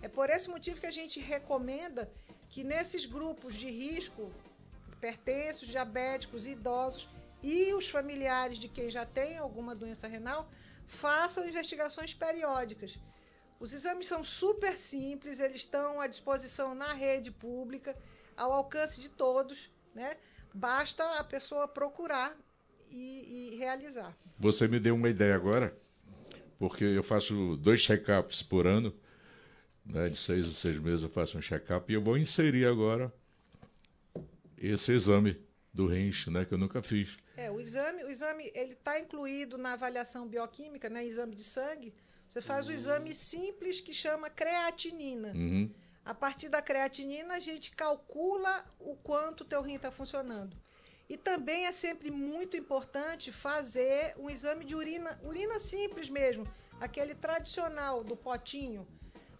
[0.00, 2.10] É por esse motivo que a gente recomenda
[2.48, 4.30] que nesses grupos de risco,
[4.92, 7.08] hipertensos, diabéticos, idosos
[7.42, 10.48] e os familiares de quem já tem alguma doença renal,
[10.86, 12.96] façam investigações periódicas.
[13.60, 17.96] Os exames são super simples, eles estão à disposição na rede pública,
[18.36, 20.16] ao alcance de todos, né?
[20.54, 22.36] Basta a pessoa procurar
[22.90, 24.16] e, e realizar.
[24.38, 25.76] Você me deu uma ideia agora,
[26.58, 28.94] porque eu faço dois check-ups por ano,
[29.84, 30.08] né?
[30.08, 33.12] de seis a seis meses eu faço um check-up, e eu vou inserir agora
[34.56, 35.40] esse exame
[35.72, 37.16] do rins, né, que eu nunca fiz.
[37.36, 41.94] É, o exame, o exame ele está incluído na avaliação bioquímica, né, exame de sangue.
[42.28, 45.32] Você faz o exame simples que chama creatinina.
[45.32, 45.70] Uhum.
[46.08, 50.56] A partir da creatinina a gente calcula o quanto o teu rim está funcionando.
[51.06, 56.48] E também é sempre muito importante fazer um exame de urina, urina simples mesmo,
[56.80, 58.88] aquele tradicional do potinho.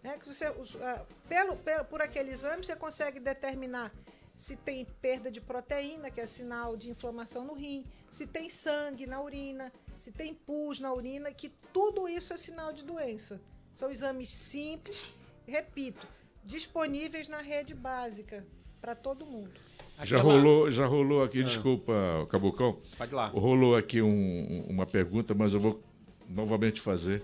[0.02, 0.18] Né?
[0.18, 3.90] Que você, ah, pelo, pelo, por aquele exame você consegue determinar
[4.36, 9.06] se tem perda de proteína, que é sinal de inflamação no rim, se tem sangue
[9.06, 13.40] na urina, se tem pus na urina, que tudo isso é sinal de doença.
[13.72, 15.14] São exames simples,
[15.46, 16.06] repito,
[16.48, 18.44] disponíveis na rede básica
[18.80, 19.50] para todo mundo.
[20.02, 21.92] Já rolou, já rolou aqui, desculpa,
[22.30, 23.26] Cabucão, Pode lá.
[23.28, 25.82] rolou aqui um- uma pergunta, mas eu vou
[26.28, 27.22] novamente fazer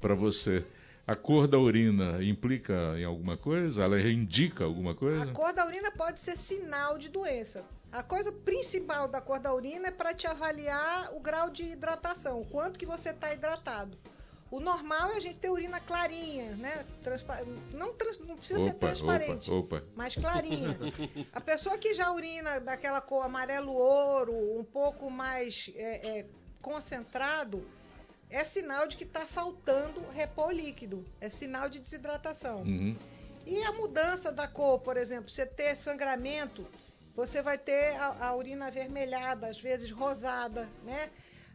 [0.00, 0.64] para você.
[1.06, 3.84] A cor da urina implica em alguma coisa?
[3.84, 5.22] Ela indica alguma coisa?
[5.22, 7.62] A cor da urina pode ser sinal de doença.
[7.92, 12.40] A coisa principal da cor da urina é para te avaliar o grau de hidratação,
[12.40, 13.96] o quanto que você está hidratado.
[14.56, 16.86] O normal é a gente ter urina clarinha, né?
[17.02, 19.86] Transpa- Não, trans- não precisa ser Opa, transparente, opa, opa.
[19.94, 20.78] mas clarinha.
[21.30, 26.26] A pessoa que já urina daquela cor amarelo ouro, um pouco mais é, é,
[26.62, 27.68] concentrado,
[28.30, 31.04] é sinal de que está faltando repor líquido.
[31.20, 32.62] É sinal de desidratação.
[32.62, 32.96] Uhum.
[33.44, 36.66] E a mudança da cor, por exemplo, você ter sangramento,
[37.14, 41.10] você vai ter a, a urina avermelhada, às vezes rosada, né?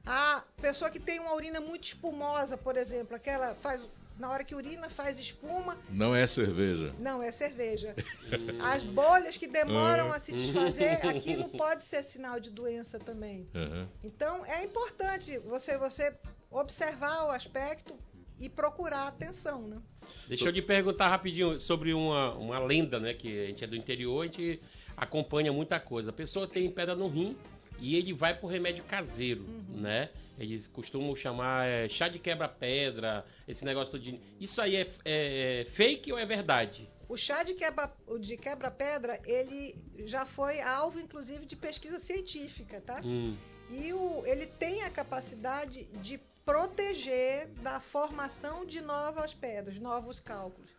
[0.05, 3.81] A pessoa que tem uma urina muito espumosa, por exemplo, aquela faz
[4.17, 6.93] na hora que urina faz espuma, Não é cerveja.
[6.99, 7.95] não é cerveja.
[8.61, 13.47] As bolhas que demoram a se desfazer, aquilo pode ser sinal de doença também.
[13.55, 13.87] Uhum.
[14.03, 16.13] Então é importante você você
[16.51, 17.97] observar o aspecto
[18.39, 19.81] e procurar atenção, né?
[20.27, 23.13] Deixa eu te perguntar rapidinho sobre uma, uma lenda, né?
[23.13, 24.61] Que a gente é do interior, a gente
[24.95, 26.09] acompanha muita coisa.
[26.09, 27.35] A pessoa tem pedra no rim
[27.81, 30.09] e ele vai pro remédio caseiro, né?
[30.39, 34.19] Eles costumam chamar é, chá de quebra-pedra, esse negócio todo de...
[34.39, 36.87] Isso aí é, é fake ou é verdade?
[37.09, 42.79] O chá de quebra- o de quebra-pedra, ele já foi alvo, inclusive, de pesquisa científica,
[42.81, 43.01] tá?
[43.03, 43.35] Hum,
[43.69, 50.69] E o, ele tem a capacidade de proteger da formação de novas pedras, novos cálculos.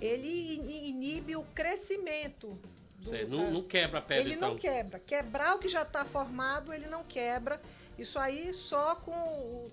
[0.00, 2.58] Ele in- inibe o crescimento.
[3.10, 4.50] Sei, não, não quebra a pedra, ele então.
[4.50, 4.98] não quebra.
[4.98, 7.60] Quebrar o que já está formado, ele não quebra.
[7.98, 9.70] Isso aí só com o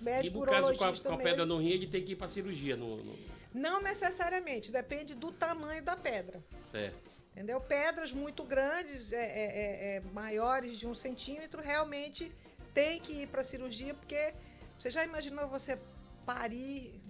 [0.00, 2.16] E médico no caso com a, com a pedra no rim, ele tem que ir
[2.16, 2.76] pra cirurgia.
[2.76, 3.16] No, no...
[3.52, 6.42] Não necessariamente, depende do tamanho da pedra.
[6.70, 7.14] Certo.
[7.32, 7.60] Entendeu?
[7.60, 12.30] Pedras muito grandes, é, é, é, é, maiores de um centímetro, realmente
[12.72, 14.34] tem que ir para cirurgia, porque
[14.78, 15.78] você já imaginou você
[16.24, 17.00] parir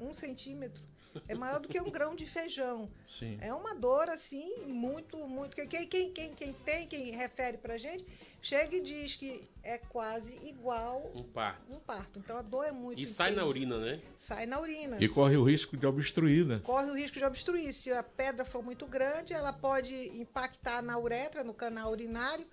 [0.00, 0.82] um centímetro?
[1.28, 2.88] É maior do que um grão de feijão.
[3.18, 3.38] Sim.
[3.40, 5.54] É uma dor assim, muito, muito.
[5.54, 8.04] Quem, quem, quem, quem tem, quem refere pra gente,
[8.42, 11.60] chega e diz que é quase igual Um par.
[11.68, 12.18] um parto.
[12.18, 13.00] Então a dor é muito.
[13.00, 13.48] E sai na intensa.
[13.48, 14.00] urina, né?
[14.16, 16.60] Sai na urina E corre o risco de obstruir, né?
[16.62, 17.72] corre o risco de obstruir.
[17.72, 22.46] Se a pedra for muito grande, ela pode impactar na uretra, no canal urinário,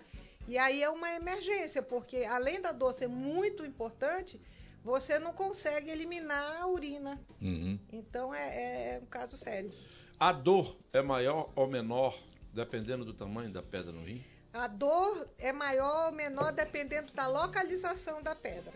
[0.46, 4.38] e aí é uma emergência, porque além da dor ser muito importante,
[4.84, 7.18] você não consegue eliminar a urina.
[7.40, 7.78] Uhum.
[7.90, 9.72] Então é, é um caso sério.
[10.20, 12.16] A dor é maior ou menor
[12.52, 14.22] dependendo do tamanho da pedra no rim?
[14.52, 18.72] A dor é maior ou menor dependendo da localização da pedra.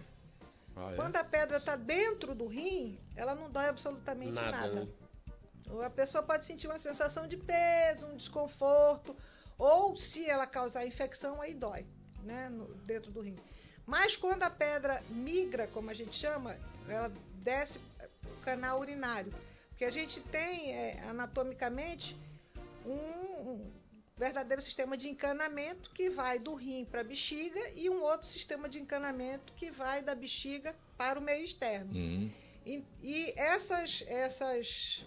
[0.75, 0.97] Ah, é?
[0.97, 4.73] Quando a pedra está dentro do rim, ela não dói absolutamente Nada, nada.
[4.81, 4.89] né?
[5.71, 9.15] Ou a pessoa pode sentir uma sensação de peso, um desconforto,
[9.59, 11.87] ou se ela causar infecção, aí dói,
[12.23, 13.37] né, no- dentro do rim.
[13.89, 17.11] Mas quando a pedra migra, como a gente chama, ela
[17.43, 17.79] desce
[18.23, 19.33] o canal urinário.
[19.71, 22.15] Porque a gente tem, é, anatomicamente,
[22.85, 23.73] um, um
[24.15, 28.69] verdadeiro sistema de encanamento que vai do rim para a bexiga e um outro sistema
[28.69, 31.91] de encanamento que vai da bexiga para o meio externo.
[31.95, 32.31] Uhum.
[32.67, 35.03] E, e essas, essas,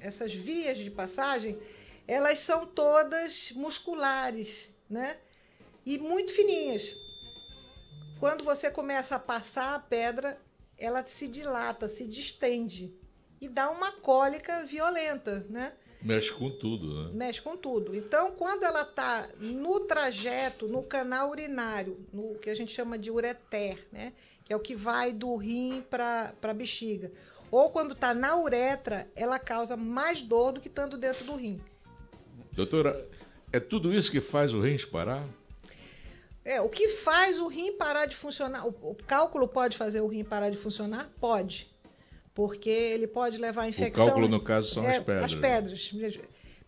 [0.00, 1.58] essas vias de passagem,
[2.06, 5.18] elas são todas musculares, né?
[5.84, 7.02] E muito fininhas.
[8.22, 10.40] Quando você começa a passar a pedra,
[10.78, 12.94] ela se dilata, se distende
[13.40, 15.72] e dá uma cólica violenta, né?
[16.00, 17.10] Mexe com tudo, né?
[17.12, 17.96] mexe com tudo.
[17.96, 23.10] Então, quando ela está no trajeto, no canal urinário, no que a gente chama de
[23.10, 24.12] ureter, né?
[24.44, 27.10] que é o que vai do rim para a bexiga,
[27.50, 31.60] ou quando está na uretra, ela causa mais dor do que estando dentro do rim.
[32.52, 33.04] Doutora,
[33.52, 35.26] é tudo isso que faz o rins parar?
[36.44, 38.66] É, o que faz o rim parar de funcionar?
[38.66, 41.10] O, o cálculo pode fazer o rim parar de funcionar?
[41.20, 41.70] Pode.
[42.34, 44.06] Porque ele pode levar a O infecção.
[44.06, 45.24] cálculo, no caso, são É, as pedras.
[45.24, 46.20] As pedras.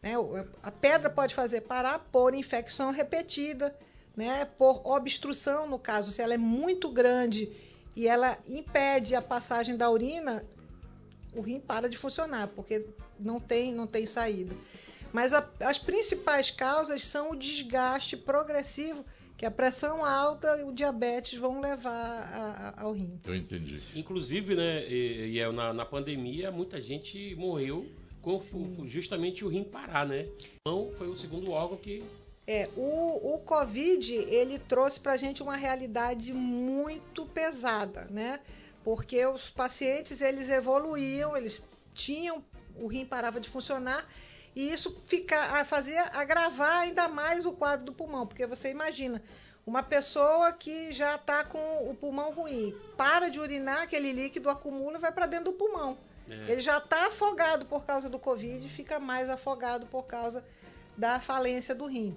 [0.03, 3.75] Né, o- a pedra pode fazer parar por infecção repetida,
[4.15, 7.51] né, por obstrução, no caso, se ela é muito grande
[7.97, 10.45] e ela impede a passagem da urina,
[11.35, 12.85] o rim para de funcionar, porque
[13.19, 14.55] não tem, não tem saída.
[15.13, 19.05] Mas a- as principais causas são o desgaste progressivo,
[19.45, 23.21] que a pressão alta e o diabetes vão levar a- a- ao rim.
[23.27, 23.79] Eu entendi.
[23.95, 27.87] Inclusive, né, e, e é, na, na pandemia, muita gente morreu
[28.23, 30.27] com o- justamente o rim parar, né?
[30.63, 32.03] Então, foi o segundo órgão que
[32.47, 38.41] É, o, o Covid, ele trouxe pra gente uma realidade muito pesada, né?
[38.83, 42.43] Porque os pacientes, eles evoluíam, eles tinham,
[42.77, 44.07] o rim parava de funcionar,
[44.55, 49.23] e isso fica, fazia agravar ainda mais o quadro do pulmão, porque você imagina,
[49.67, 54.99] uma pessoa que já está com o pulmão ruim, para de urinar, aquele líquido acumula
[54.99, 55.97] e vai para dentro do pulmão.
[56.29, 56.53] É.
[56.53, 60.45] Ele já está afogado por causa do Covid, fica mais afogado por causa
[60.97, 62.17] da falência do rim.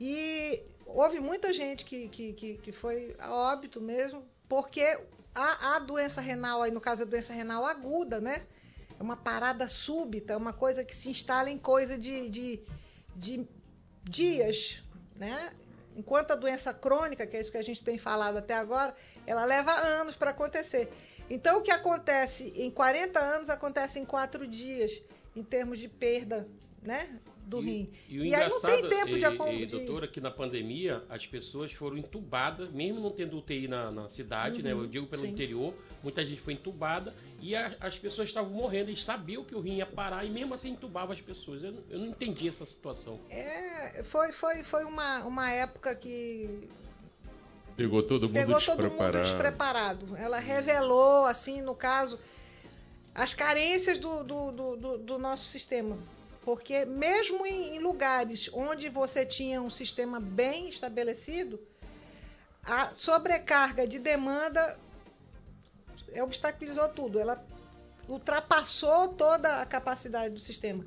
[0.00, 5.00] E houve muita gente que, que, que, que foi a óbito mesmo, porque
[5.34, 8.46] a, a doença renal, aí no caso a doença renal aguda, né?
[8.98, 12.60] É uma parada súbita, é uma coisa que se instala em coisa de, de,
[13.14, 13.46] de
[14.02, 14.82] dias,
[15.14, 15.52] né?
[15.96, 18.94] Enquanto a doença crônica, que é isso que a gente tem falado até agora,
[19.26, 20.90] ela leva anos para acontecer.
[21.30, 25.02] Então, o que acontece em 40 anos acontece em 4 dias,
[25.36, 26.48] em termos de perda
[26.82, 27.08] né,
[27.44, 27.90] do e, rim.
[28.08, 31.72] E E aí não tem tempo de e, de- doutora, que na pandemia as pessoas
[31.72, 34.72] foram entubadas, mesmo não tendo UTI na, na cidade, né?
[34.72, 35.34] Eu digo pelo Uhum, sim.
[35.34, 39.60] interior, muita gente foi entubada e a- as pessoas estavam morrendo, eles sabiam que o
[39.60, 41.62] rim ia parar e mesmo assim entubavam as pessoas.
[41.62, 43.18] Eu, não- eu não entendi essa situação.
[43.30, 46.68] É, foi, foi, foi uma, uma época que
[47.76, 49.22] Pegou todo mundo pegou todo mundo despreparado.
[49.22, 50.16] despreparado.
[50.16, 52.18] Ela revelou, assim, no caso,
[53.14, 55.96] as carências do, do, do, do- do nosso sistema.
[56.48, 61.60] Porque mesmo em, em lugares onde você tinha um sistema bem estabelecido,
[62.64, 64.78] a sobrecarga de demanda
[66.10, 67.20] é, obstaculizou tudo.
[67.20, 67.44] Ela
[68.08, 70.86] ultrapassou toda a capacidade do sistema.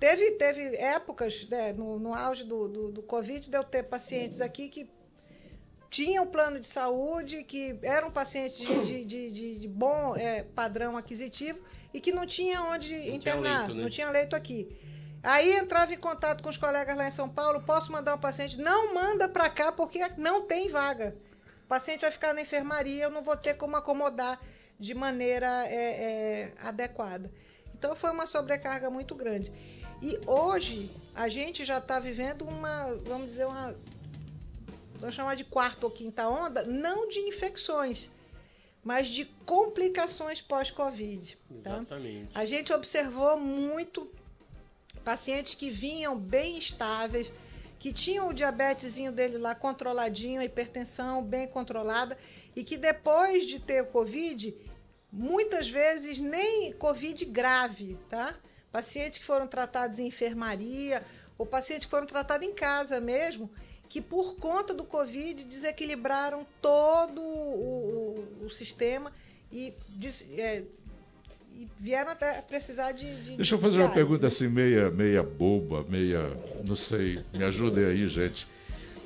[0.00, 4.40] Teve, teve épocas, né, no, no auge do, do, do Covid, de eu ter pacientes
[4.40, 4.90] aqui que
[5.88, 11.60] tinham plano de saúde, que eram pacientes de, de- de- de- bom é, padrão aquisitivo
[11.94, 13.82] e que não tinha onde tinha internar, leito, né?
[13.84, 14.95] não tinha leito aqui.
[15.26, 18.56] Aí entrava em contato com os colegas lá em São Paulo, posso mandar um paciente?
[18.58, 21.16] Não manda para cá porque não tem vaga.
[21.64, 24.40] O paciente vai ficar na enfermaria, eu não vou ter como acomodar
[24.78, 27.28] de maneira é, é, adequada.
[27.74, 29.52] Então foi uma sobrecarga muito grande.
[30.00, 33.74] E hoje a gente já está vivendo uma, vamos dizer, uma,
[35.00, 38.08] vamos chamar de quarta ou quinta onda, não de infecções,
[38.84, 41.36] mas de complicações pós-Covid.
[41.64, 41.70] Tá?
[41.78, 42.30] Exatamente.
[42.32, 44.08] A gente observou muito
[45.06, 47.32] pacientes que vinham bem estáveis,
[47.78, 52.18] que tinham o diabetesinho dele lá controladinho, a hipertensão bem controlada,
[52.56, 54.52] e que depois de ter o Covid,
[55.12, 58.34] muitas vezes nem Covid grave, tá?
[58.72, 61.04] Pacientes que foram tratados em enfermaria,
[61.38, 63.48] ou pacientes que foram tratados em casa mesmo,
[63.88, 69.12] que por conta do Covid desequilibraram todo o, o- o sistema
[69.52, 70.64] e, des- é,
[71.56, 73.14] e vieram até precisar de.
[73.22, 74.28] de Deixa eu fazer uma diálise, pergunta né?
[74.28, 76.30] assim, meia, meia boba, meia.
[76.66, 78.46] não sei, me ajudem aí, gente.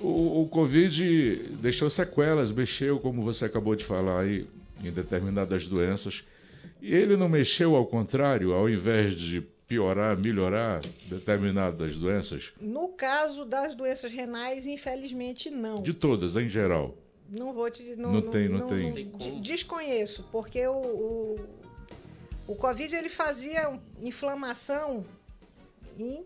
[0.01, 4.47] O, o Covid deixou sequelas, mexeu, como você acabou de falar aí,
[4.83, 6.25] em determinadas doenças.
[6.81, 12.51] E ele não mexeu ao contrário, ao invés de piorar, melhorar determinadas doenças?
[12.61, 15.83] No caso das doenças renais, infelizmente não.
[15.83, 16.97] De todas, em geral.
[17.31, 17.95] Não vou te.
[17.95, 18.93] Não, Não tem, não tem.
[18.93, 19.41] Tem como.
[19.41, 21.37] Desconheço, porque o, o,
[22.53, 25.05] o Covid ele fazia inflamação
[25.99, 26.25] em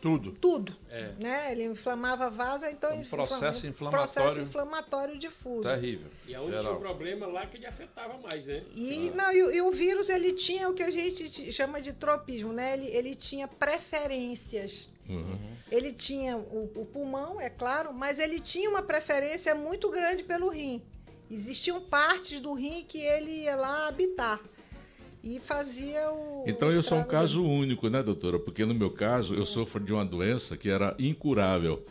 [0.00, 0.32] Tudo.
[0.32, 0.76] tudo.
[0.90, 1.12] É.
[1.20, 1.52] Né?
[1.52, 4.12] Ele inflamava vaso, então Um ele processo inflama- inflamatório.
[4.12, 5.62] processo inflamatório difuso.
[5.62, 6.10] Terrível.
[6.26, 6.76] E aonde tinha Geral.
[6.76, 8.62] o problema lá que ele afetava mais, né?
[8.74, 11.92] E, não, e, o- e o vírus ele tinha o que a gente chama de
[11.94, 12.74] tropismo, né?
[12.74, 14.90] Ele, ele tinha preferências.
[15.08, 15.54] Uhum.
[15.70, 20.48] Ele tinha o, o pulmão, é claro, mas ele tinha uma preferência muito grande pelo
[20.50, 20.82] rim.
[21.30, 24.38] Existiam partes do rim que ele ia lá habitar
[25.24, 26.44] e fazia o.
[26.46, 28.38] Então eu sou um caso único, né, doutora?
[28.38, 31.82] Porque no meu caso eu sofro de uma doença que era incurável.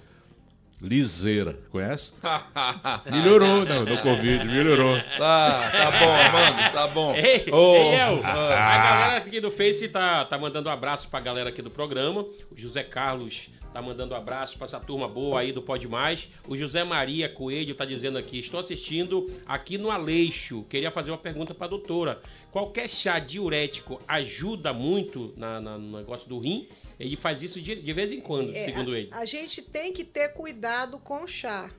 [0.82, 2.12] Liseira, conhece?
[3.10, 3.80] Melhorou, né?
[3.80, 4.98] No Covid, melhorou.
[5.18, 7.16] Tá, tá bom, mano, tá bom.
[7.16, 11.08] Ei, Ô, ei, El, ah, a galera aqui do Face tá, tá mandando um abraço
[11.08, 12.24] pra galera aqui do programa.
[12.52, 16.30] O José Carlos tá mandando um abraço pra essa turma boa aí do Pode Mais.
[16.48, 20.64] O José Maria Coelho tá dizendo aqui: estou assistindo aqui no Aleixo.
[20.70, 22.22] Queria fazer uma pergunta pra doutora.
[22.54, 26.70] Qualquer chá diurético ajuda muito na, na- no negócio do rim?
[27.00, 29.10] Ele faz isso de, de vez em quando, É, segundo a, ele.
[29.12, 31.72] a gente tem que ter cuidado com o chá,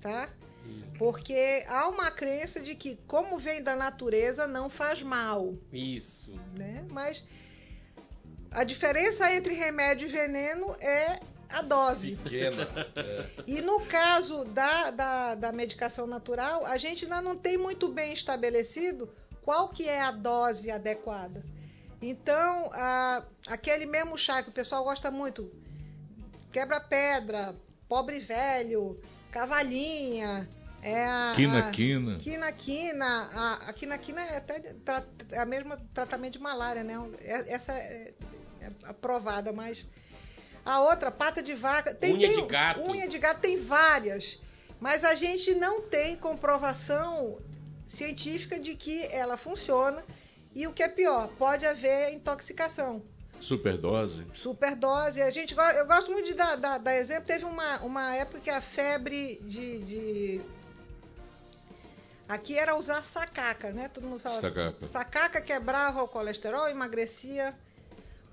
[0.00, 0.28] tá?
[0.96, 5.54] Porque há uma crença de que, como vem da natureza, não faz mal.
[5.72, 6.30] Isso.
[6.56, 6.86] né?
[6.92, 7.24] Mas
[8.52, 12.14] a diferença entre remédio e veneno é a dose.
[12.14, 12.68] Pequena.
[12.94, 13.26] É.
[13.48, 18.12] E no caso da, da, da medicação natural, a gente ainda não tem muito bem
[18.12, 19.10] estabelecido
[19.42, 21.44] qual que é a dose adequada.
[22.02, 25.50] Então, a- aquele mesmo chá que o pessoal gosta muito,
[26.52, 27.54] quebra-pedra,
[27.88, 29.00] pobre velho,
[29.30, 30.48] cavalinha,
[30.82, 32.16] é a, Quina, quina.
[32.18, 33.30] Quina, quina.
[33.34, 36.94] A, a quina, quina é até tra- é a mesma tratamento de malária, né?
[37.20, 38.14] É- Essa é,
[38.60, 39.86] é aprovada, mas
[40.64, 41.94] a outra, pata de vaca.
[41.94, 42.80] Tem, Unha tem- de gato.
[42.80, 44.40] Unha de gato tem várias.
[44.80, 47.38] Mas a gente não tem comprovação
[47.90, 50.02] científica de que ela funciona.
[50.54, 53.02] E o que é pior, pode haver intoxicação
[53.40, 54.26] Superdose.
[54.34, 55.22] superdose.
[55.22, 57.24] A gente, eu gosto muito de dar, dar- dar exemplo.
[57.26, 60.40] Teve uma, uma época que a febre de, de-
[62.28, 63.88] Aqui era usar sacaca, né?
[63.88, 64.40] Todo mundo fala.
[64.40, 64.86] Sacaca.
[64.86, 67.54] Sacaca quebrava o colesterol, emagrecia.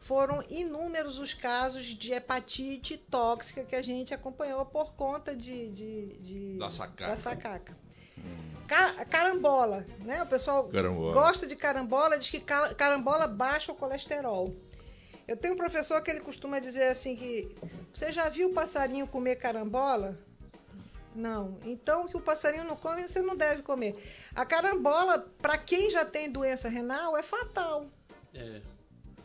[0.01, 6.13] Foram inúmeros os casos de hepatite tóxica que a gente acompanhou por conta de, de-
[6.19, 7.07] de- Da sacaca.
[7.11, 7.73] da sacaca.
[7.73, 10.21] Ca- carambola, né?
[10.23, 11.13] O pessoal Carambola.
[11.13, 14.55] gosta de carambola, diz que ca- carambola baixa o colesterol.
[15.27, 17.53] Eu tenho um professor que ele costuma dizer assim que
[17.93, 20.17] você já viu o passarinho comer carambola?
[21.15, 21.57] Não.
[21.65, 23.95] Então o que o passarinho não come, você não deve comer.
[24.35, 27.87] A carambola, para quem já tem doença renal, é fatal.
[28.33, 28.61] É.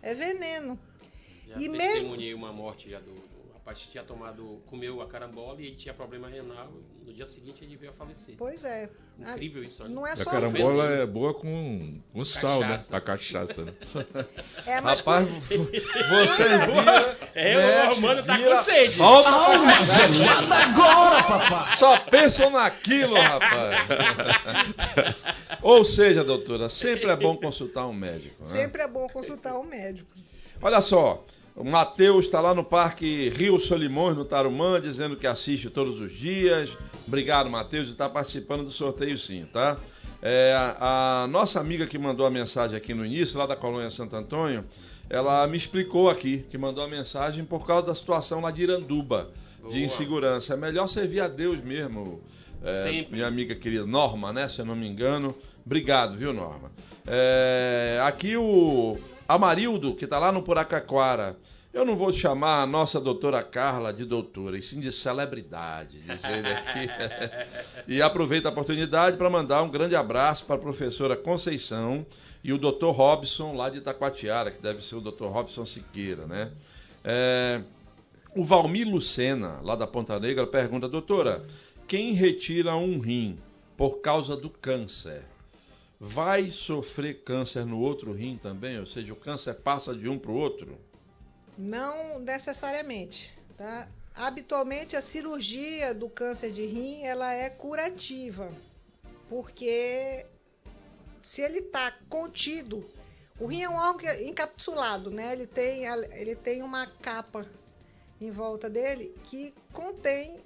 [0.01, 0.78] É veneno.
[1.47, 3.12] Já E testemunhei uma morte já do
[3.64, 6.68] rapaz tinha tomado, comeu a carambola e ele tinha problema renal.
[7.06, 8.34] No dia seguinte ele veio a falecer.
[8.36, 8.90] Pois é.
[9.18, 9.94] Incrível isso, olha.
[9.94, 11.02] Não é A só carambola veneno.
[11.02, 12.76] é boa com, com sal, né?
[12.90, 13.64] A cachaça.
[13.64, 13.72] Né?
[14.66, 17.18] é, mas Rapaz, você vira.
[17.34, 18.90] É, o mexe, Armando tá com sede.
[18.90, 21.76] solta Alma gelada agora, papai.
[21.78, 23.86] Só pensam naquilo, rapaz.
[25.62, 28.34] Ou seja, doutora, sempre é bom consultar um médico.
[28.40, 28.44] né?
[28.44, 30.10] sempre é bom consultar um médico.
[30.60, 31.24] Olha só,
[31.55, 36.12] O Matheus está lá no Parque Rio Solimões, no Tarumã, dizendo que assiste todos os
[36.12, 36.70] dias.
[37.07, 39.76] Obrigado, Matheus, e está participando do sorteio sim, tá?
[40.22, 44.16] É, a, nossa amiga que mandou a mensagem aqui no início, lá da colônia Santo
[44.16, 44.64] Antônio,
[45.11, 49.30] ela me explicou aqui que mandou a mensagem por causa da situação lá de Iranduba,
[49.61, 49.74] Boa.
[49.74, 50.55] de insegurança.
[50.55, 52.22] É melhor servir a Deus mesmo,
[52.64, 54.48] é, minha amiga querida Norma, né?
[54.48, 55.34] Se eu não me engano.
[55.66, 56.72] Obrigado, viu, Norma?
[57.07, 58.96] É, aqui o
[59.29, 61.37] Amarildo, que está lá no Puracaquara.
[61.73, 66.23] Eu não vou chamar a nossa doutora Carla de doutora, e sim de celebridade, diz
[66.25, 66.89] ele aqui.
[67.89, 72.05] e aproveito a oportunidade para mandar um grande abraço para a professora Conceição
[72.45, 76.51] e o doutor Robson, lá de Itacoatiara, que deve ser o doutor Robson Siqueira, né?
[77.03, 77.62] É,
[78.37, 81.47] o Valmir Lucena, lá da Ponta Negra, pergunta, doutora,
[81.87, 83.39] quem retira um rim
[83.77, 85.23] por causa do câncer,
[86.05, 88.76] vai sofrer câncer no outro rim também?
[88.80, 90.76] Ou seja, o câncer passa de um para o outro?
[91.57, 93.88] Não necessariamente, tá?
[94.12, 98.50] Habitualmente a cirurgia do câncer de rim ela é curativa,
[99.28, 100.26] porque
[101.22, 102.84] se ele está contido,
[103.38, 105.32] o rim é um órgão é encapsulado, né?
[105.32, 107.46] Ele tem, ele tem uma capa
[108.20, 110.40] em volta dele que contém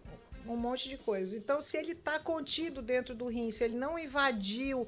[0.46, 1.34] um monte de coisas.
[1.34, 4.86] Então, se ele está contido dentro do rim, se ele não invadiu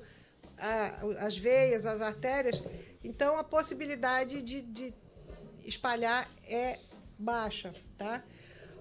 [0.59, 2.63] a- as veias, as artérias,
[3.03, 4.95] então a possibilidade de, de
[5.65, 6.79] espalhar é
[7.19, 8.23] baixa, tá?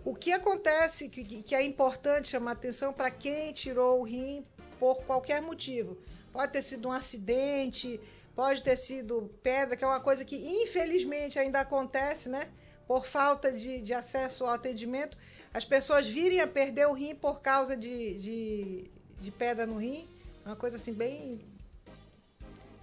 [0.05, 4.45] O que acontece, que, que é importante chamar atenção para quem tirou o rim
[4.79, 5.97] por qualquer motivo.
[6.31, 7.99] Pode ter sido um acidente,
[8.35, 12.47] pode ter sido pedra, que é uma coisa que infelizmente ainda acontece, né?
[12.87, 15.17] Por falta de, de acesso ao atendimento,
[15.53, 20.07] as pessoas virem a perder o rim por causa de, de, de pedra no rim,
[20.45, 21.41] uma coisa assim bem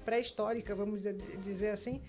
[0.05, 1.01] pré-histórica, vamos
[1.43, 2.01] dizer- assim.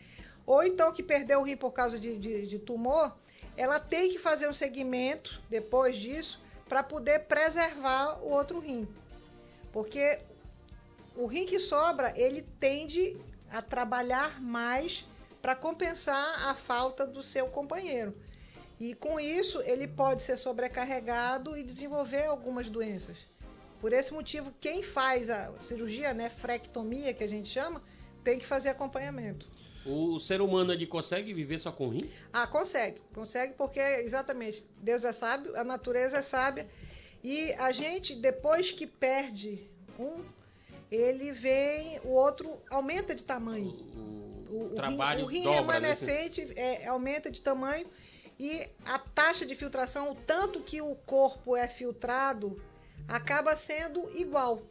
[0.46, 3.16] Ou então que perdeu o rim por causa de, de- de tumor,
[3.58, 8.88] ela tem que fazer um segmento depois disso para poder preservar o outro rim.
[9.72, 10.20] Porque
[11.16, 13.18] o rim que sobra, ele tende
[13.52, 15.06] a trabalhar mais
[15.42, 18.14] para compensar a falta do seu companheiro.
[18.80, 23.18] E com isso, ele pode ser sobrecarregado e desenvolver algumas doenças.
[23.82, 27.82] Por esse motivo, quem faz a cirurgia, né, frectomia, que a gente chama,
[28.24, 29.48] tem que fazer acompanhamento.
[29.86, 32.10] O ser humano ele consegue viver só com rim?
[32.34, 33.00] Ah, consegue.
[33.14, 36.68] Consegue porque, exatamente, Deus é sábio, a natureza é sábia.
[37.24, 39.70] E a gente, depois que perde
[40.00, 40.24] um,
[40.92, 43.68] ele vem, o outro aumenta de tamanho.
[43.68, 43.96] o-
[44.48, 47.88] O, o o trabalho rim, o rim dobra, remanescente é, aumenta de tamanho
[48.40, 52.60] e a taxa de filtração, o tanto que o corpo é filtrado,
[53.08, 54.62] acaba sendo igual,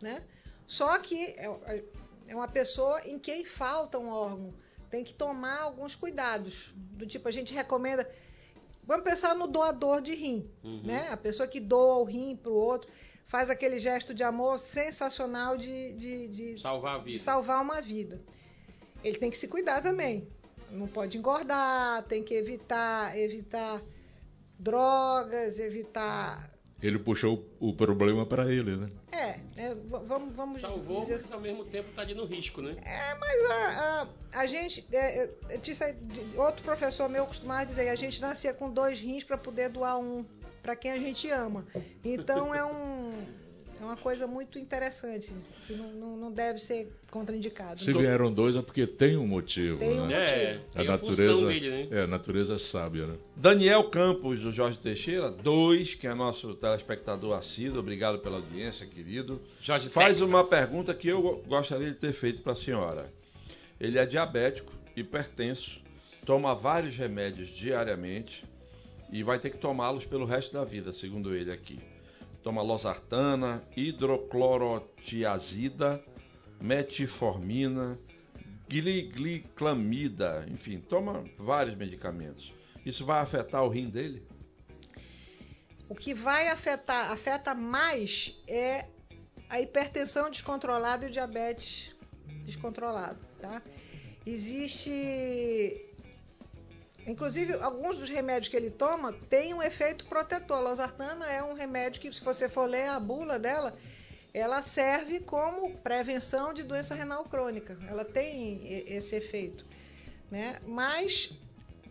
[0.00, 0.22] né?
[0.66, 1.84] Só que é,
[2.28, 4.52] é uma pessoa em quem falta um órgão.
[4.90, 6.72] Tem que tomar alguns cuidados.
[6.74, 8.08] Do tipo, a gente recomenda.
[8.84, 10.82] Vamos pensar no doador de rim, Uhum.
[10.84, 11.08] né?
[11.10, 12.90] A pessoa que doa o rim para o outro,
[13.26, 16.60] faz aquele gesto de amor sensacional de, de, de?
[16.60, 17.18] Salvar a de vida.
[17.22, 18.20] salvar uma vida.
[19.02, 20.28] Ele tem que se cuidar também.
[20.70, 23.80] Não pode engordar, tem que evitar, evitar
[24.58, 26.50] drogas, evitar.
[26.82, 28.88] Ele puxou o problema para ele, né?
[29.10, 31.20] É, é, vamos, vamos Salvou, dizer.
[31.22, 32.76] mas ao mesmo tempo tá ali no risco, né?
[32.84, 34.02] É, mas a,
[34.34, 34.86] a, a gente.
[34.92, 35.96] é, é, eu disse-
[36.36, 40.24] outro professor meu costumava dizer: a gente nascia com dois rins para poder doar um
[40.62, 41.66] para quem a gente ama.
[42.04, 43.24] Então é um.
[43.80, 45.32] É uma coisa muito interessante,
[45.66, 47.80] que não, não, não deve ser contraindicado.
[47.80, 50.14] Se vieram dois é porque tem um motivo, Tem um né?
[50.14, 50.64] É, motivo.
[50.66, 51.88] A tem a natureza, dele, né?
[51.90, 53.16] é, a natureza é sábia, né?
[53.36, 59.40] Daniel Campos, do Jorge Teixeira, dois, que é nosso telespectador assíduo, obrigado pela audiência, querido.
[59.60, 60.28] Jorge Faz Tex.
[60.28, 63.12] uma pergunta que eu gostaria de ter feito para a senhora.
[63.78, 65.78] Ele é diabético, hipertenso,
[66.24, 68.42] toma vários remédios diariamente
[69.12, 71.78] e vai ter que tomá-los pelo resto da vida, segundo ele aqui.
[72.46, 76.00] Toma losartana, hidroclorotiazida,
[76.60, 77.98] metformina,
[78.68, 82.54] gliclamida, enfim, toma vários medicamentos.
[82.84, 84.24] Isso vai afetar o rim dele?
[85.88, 88.86] O que vai afetar, afeta mais é
[89.48, 91.96] a hipertensão descontrolada e o diabetes
[92.44, 93.60] descontrolado, tá?
[94.24, 95.85] Existe
[97.06, 100.56] Inclusive, alguns dos remédios que ele toma têm um efeito protetor.
[100.56, 103.76] A losartana é um remédio que, se você for ler a bula dela,
[104.34, 107.78] ela serve como prevenção de doença renal crônica.
[107.88, 109.64] Ela tem esse efeito,
[110.30, 110.60] né?
[110.66, 111.32] Mas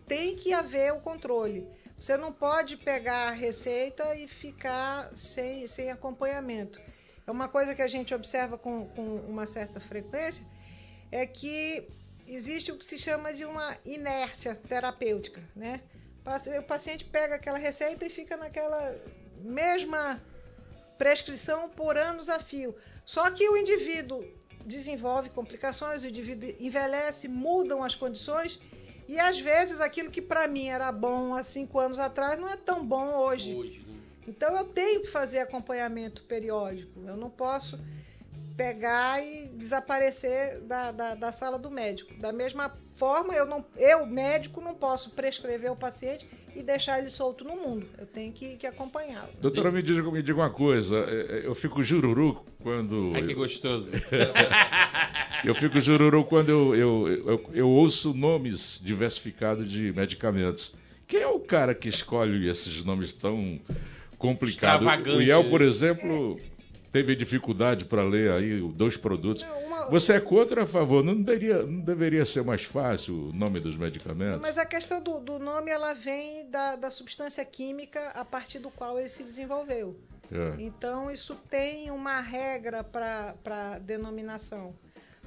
[0.06, 1.66] tem que haver o controle.
[1.98, 6.78] Você não pode pegar a receita e ficar sem, sem acompanhamento.
[7.26, 10.44] É uma coisa que a gente observa com, com uma certa frequência,
[11.10, 11.88] é que
[12.26, 15.80] existe o que se chama de uma inércia terapêutica, né?
[16.58, 18.96] O paciente pega aquela receita e fica naquela
[19.40, 20.20] mesma
[20.98, 22.74] prescrição por anos a fio.
[23.04, 24.24] Só que o indivíduo
[24.64, 28.58] desenvolve complicações, o indivíduo envelhece, mudam as condições
[29.08, 32.56] e às vezes aquilo que para mim era bom há cinco anos atrás não é
[32.56, 33.54] tão bom hoje.
[33.54, 34.00] Hoje, né?
[34.26, 37.00] Então eu tenho que fazer acompanhamento periódico.
[37.06, 37.78] Eu não posso
[38.56, 42.14] pegar e desaparecer da, da, da, sala do médico.
[42.18, 47.10] Da mesma forma, eu, não, eu, médico, não posso prescrever o paciente e deixar ele
[47.10, 47.86] solto no mundo.
[47.98, 49.28] Eu tenho que, que acompanhá-lo.
[49.40, 50.96] Doutora, me diga, me diga uma coisa.
[50.96, 53.12] É, é, eu fico jururu quando.
[53.14, 53.90] Ai, que gostoso.
[55.44, 60.74] eu fico jururu quando eu, eu, eu, eu ouço nomes diversificados de medicamentos.
[61.06, 63.60] Quem é o cara que escolhe esses nomes tão
[64.18, 64.88] complicados?
[65.14, 66.40] O IEL, por exemplo.
[66.52, 66.55] É
[66.92, 69.42] teve dificuldade para ler aí dois produtos.
[69.42, 69.90] Não, uma...
[69.90, 71.04] Você é contra ou a favor?
[71.04, 74.40] Não deveria, não deveria ser mais fácil o nome dos medicamentos?
[74.40, 78.70] Mas a questão do, do nome ela vem da, da, substância química a partir do
[78.70, 79.96] qual ele se desenvolveu.
[80.30, 80.60] É.
[80.60, 84.74] Então isso tem uma regra para denominação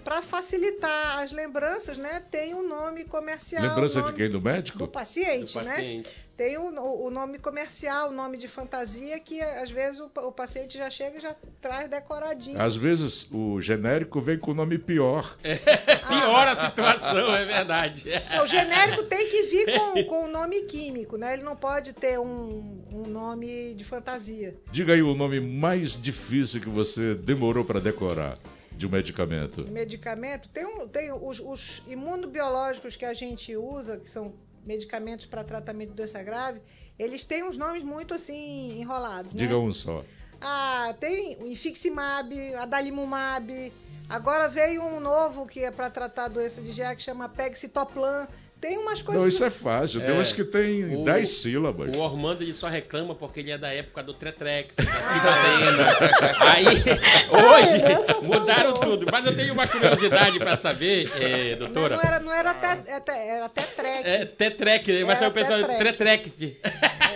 [0.03, 2.21] para facilitar as lembranças, né?
[2.31, 3.61] Tem um nome comercial.
[3.61, 4.29] Lembrança nome de quem?
[4.29, 4.77] Do médico?
[4.77, 5.71] Do paciente, do né?
[5.71, 6.09] Paciente.
[6.39, 6.69] Tem o,
[7.05, 11.17] o, nome comercial, o nome de fantasia, que às vezes o, o, paciente já chega
[11.17, 12.57] e já traz decoradinho.
[12.61, 15.37] Às vezes o genérico vem com o nome pior.
[15.43, 18.05] É, pior a situação, é verdade.
[18.41, 21.33] O genérico tem que vir com, com o nome químico, né?
[21.33, 24.55] Ele não pode ter um, um nome de fantasia.
[24.71, 28.37] Diga aí o nome mais difícil que você demorou para decorar
[28.79, 29.69] de um medicamento?
[29.69, 30.47] Medicamento?
[30.47, 34.33] Tem, um, tem os, os imunobiológicos que a gente usa, que são
[34.65, 36.61] medicamentos para tratamento de doença grave,
[36.97, 39.33] eles têm uns nomes muito assim enrolados.
[39.33, 39.59] Diga né?
[39.59, 40.03] um só.
[40.39, 43.73] Ah, tem o Infiximab, Adalimumab.
[44.07, 48.27] Agora veio um novo que é para tratar a doença de GA que chama Pegcitoplan.
[48.59, 49.21] Tem umas coisas.
[49.21, 50.01] Não, isso é fácil.
[50.01, 51.95] Tem é, uns que tem 10 sílabas.
[51.95, 56.53] O Ormando ele só reclama porque ele é da época do Tretrex, da ah.
[56.53, 56.65] Aí,
[57.31, 59.05] hoje, mudaram tudo.
[59.09, 61.95] Mas eu tenho uma curiosidade para saber, é, doutora.
[61.95, 64.09] Não, não, era, não era até, era até trek.
[64.09, 66.37] É, Tetrec, mas é o pessoal Tretrex.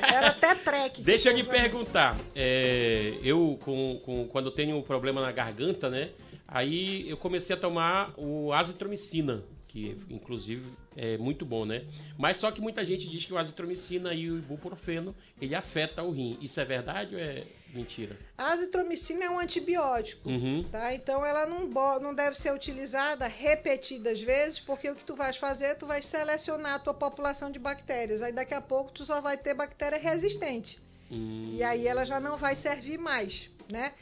[0.02, 1.02] Era Tetrec.
[1.02, 2.16] Deixa eu lhe perguntar.
[2.34, 6.12] É, eu, com, com, quando tenho um problema na garganta, né?
[6.48, 11.84] Aí eu comecei a tomar o azitromicina que inclusive é muito bom, né?
[12.16, 16.12] Mas só que muita gente diz que o azitromicina e o ibuprofeno, ele afeta o
[16.12, 16.38] rim.
[16.40, 17.44] Isso é verdade ou é
[17.74, 18.16] mentira?
[18.38, 20.64] A azitromicina é um antibiótico, uhum.
[20.72, 20.94] tá?
[20.94, 21.68] Então ela não,
[22.00, 26.76] não deve ser utilizada repetidas vezes, porque o que tu vais fazer, tu vai selecionar
[26.76, 28.22] a tua população de bactérias.
[28.22, 30.80] Aí daqui a pouco tu só vai ter bactéria resistente.
[31.10, 31.50] Hum.
[31.56, 33.94] E aí ela já não vai servir mais, né?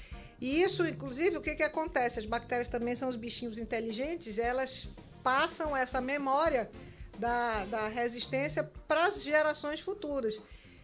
[0.42, 2.20] E isso, inclusive, o que, que acontece?
[2.20, 4.90] As bactérias também são os bichinhos inteligentes, elas
[5.24, 6.70] passam essa memória
[7.18, 10.40] da, da resistência para as gerações futuras.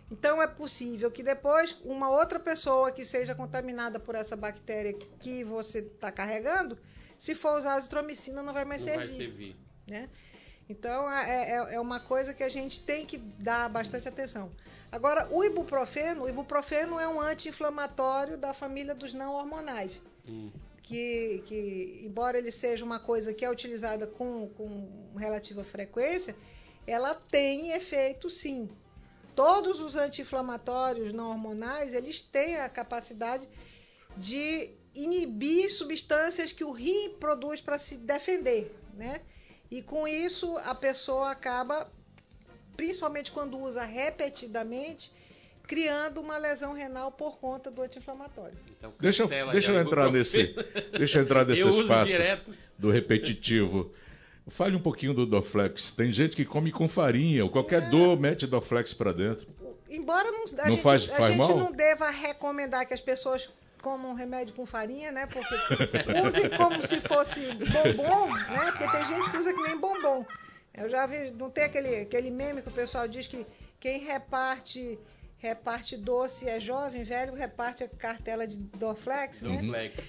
[0.09, 5.43] Então é possível que depois uma outra pessoa que seja contaminada por essa bactéria que
[5.43, 6.77] você está carregando,
[7.17, 9.07] se for usar azitromicina, não vai mais não servir.
[9.07, 9.55] Vai servir.
[9.89, 10.09] Né?
[10.69, 14.51] Então é, é, é, uma coisa que a gente tem que dar bastante atenção.
[14.91, 20.01] Agora, o ibuprofeno, o ibuprofeno é um anti-inflamatório da família dos não hormonais.
[20.25, 20.51] Hum
[20.87, 26.33] que, que, embora ele seja uma coisa que é utilizada com, com relativa frequência,
[26.85, 28.69] ela tem efeito sim.
[29.35, 33.47] Todos os anti-inflamatórios não hormonais, eles têm a capacidade
[34.15, 39.21] de inibir substâncias que o rim produz para se defender, né?
[39.69, 41.91] E com isso a pessoa acaba,
[42.77, 45.11] principalmente quando usa repetidamente,
[45.67, 48.57] criando uma lesão renal por conta do anti-inflamatório.
[48.77, 50.55] Então, deixa eu, deixa eu entrar nesse,
[50.97, 52.13] deixa eu entrar nesse eu espaço
[52.77, 53.91] do repetitivo.
[54.47, 55.91] Fale um pouquinho do Dorflex.
[55.91, 57.89] Tem gente que come com farinha, ou qualquer é.
[57.89, 59.45] dor mete Dorflex para dentro.
[59.89, 61.57] Embora não, a, não gente, faz, faz a gente mal?
[61.57, 63.49] não deva recomendar que as pessoas
[63.81, 65.27] comam remédio com farinha, né?
[65.27, 65.53] Porque
[66.25, 68.71] usem como se fosse bombom, né?
[68.71, 70.25] Porque tem gente que usa que nem bombom.
[70.73, 73.45] Eu já vi, não tem aquele, aquele meme que o pessoal diz que
[73.79, 74.97] quem reparte
[75.37, 79.57] reparte doce é jovem, velho, reparte a cartela de Dorflex, né?
[79.57, 80.03] Dorflex.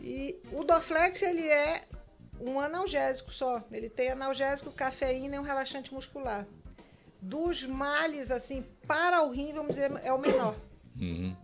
[0.00, 1.84] E o Dorflex, ele é
[2.40, 3.62] um analgésico só.
[3.70, 6.46] Ele tem analgésico, cafeína e um relaxante muscular.
[7.20, 10.54] Dos males, assim, para o rim, vamos dizer, é o menor.
[11.00, 11.34] Uhum.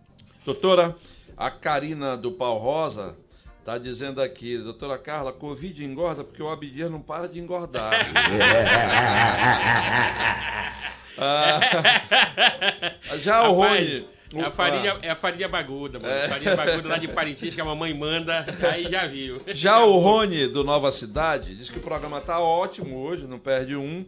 [0.45, 0.95] Doutora,
[1.35, 3.17] a Karina do Pau Rosa
[3.65, 7.93] Tá dizendo aqui, doutora Carla, Covid engorda porque o Abdias não para de engordar.
[11.17, 11.59] Ah,
[13.21, 14.07] já o Rony.
[14.33, 16.13] É a farinha, é a farinha baguda, mano.
[16.13, 16.27] É.
[16.27, 19.41] Farinha baguda lá de Parintins que a mamãe manda, aí já viu.
[19.47, 23.75] Já o Rony, do Nova Cidade, diz que o programa tá ótimo hoje, não perde
[23.75, 24.05] um.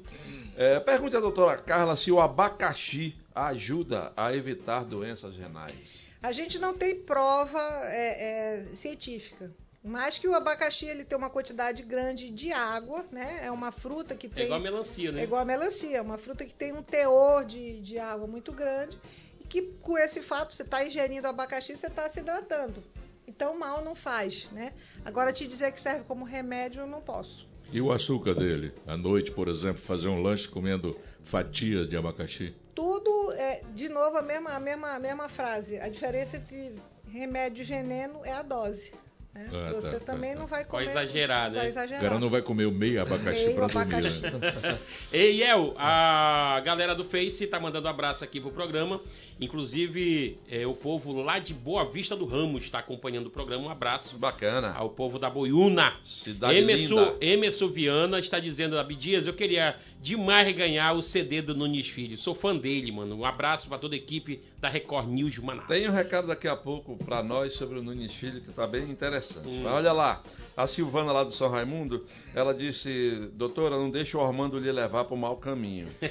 [0.57, 5.75] É, pergunta à doutora Carla se o abacaxi ajuda a evitar doenças renais.
[6.21, 9.51] A gente não tem prova é, é, científica.
[9.87, 13.39] Mas que o abacaxi ele tem uma quantidade grande de água, né?
[13.43, 14.43] É uma fruta que É tem.
[14.45, 15.21] igual a melancia, né?
[15.21, 18.51] É igual a melancia, é uma fruta que tem um teor de, de água muito
[18.51, 18.99] grande
[19.39, 22.83] e que com esse fato você está ingerindo abacaxi, você está se hidratando.
[23.25, 24.73] Então mal não faz, né?
[25.05, 27.47] Agora te dizer que serve como remédio eu não posso.
[27.71, 28.73] E o açúcar dele?
[28.85, 32.53] À noite, por exemplo, fazer um lanche comendo fatias de abacaxi?
[32.73, 35.77] Tudo é de novo a mesma a mesma a mesma frase.
[35.79, 36.75] A diferença entre
[37.09, 38.93] remédio e veneno é a dose.
[39.37, 39.49] Né?
[39.53, 40.39] Ah, tá, você tá, também tá.
[40.39, 40.85] não vai comer.
[40.85, 41.57] exagerar, né?
[41.59, 42.01] Vai O exagerar.
[42.01, 43.81] cara não vai comer o meio abacaxi Meio pra dormir.
[43.95, 44.19] abacaxi.
[44.21, 44.77] né?
[45.13, 48.99] Ei, El, a galera do Face tá mandando um abraço aqui pro programa.
[49.39, 53.65] Inclusive, é, o povo lá de Boa Vista do Ramos está acompanhando o programa.
[53.65, 54.73] Um abraço Bacana.
[54.75, 55.93] ao povo da Boiúna.
[56.05, 57.17] Cidade Emerson, linda.
[57.21, 62.17] Emerson Viana está dizendo, Abdias, eu queria demais ganhar o CD do Nunes Filho.
[62.17, 63.15] Sou fã dele, mano.
[63.17, 65.67] Um abraço para toda a equipe da Record News Manaus.
[65.67, 68.83] Tem um recado daqui a pouco pra nós sobre o Nunes Filho que tá bem
[68.83, 69.47] interessante.
[69.47, 69.61] Hum.
[69.63, 70.21] Mas olha lá,
[70.55, 75.05] a Silvana lá do São Raimundo, ela disse, doutora, não deixa o Ormando lhe levar
[75.05, 75.89] pro mau caminho.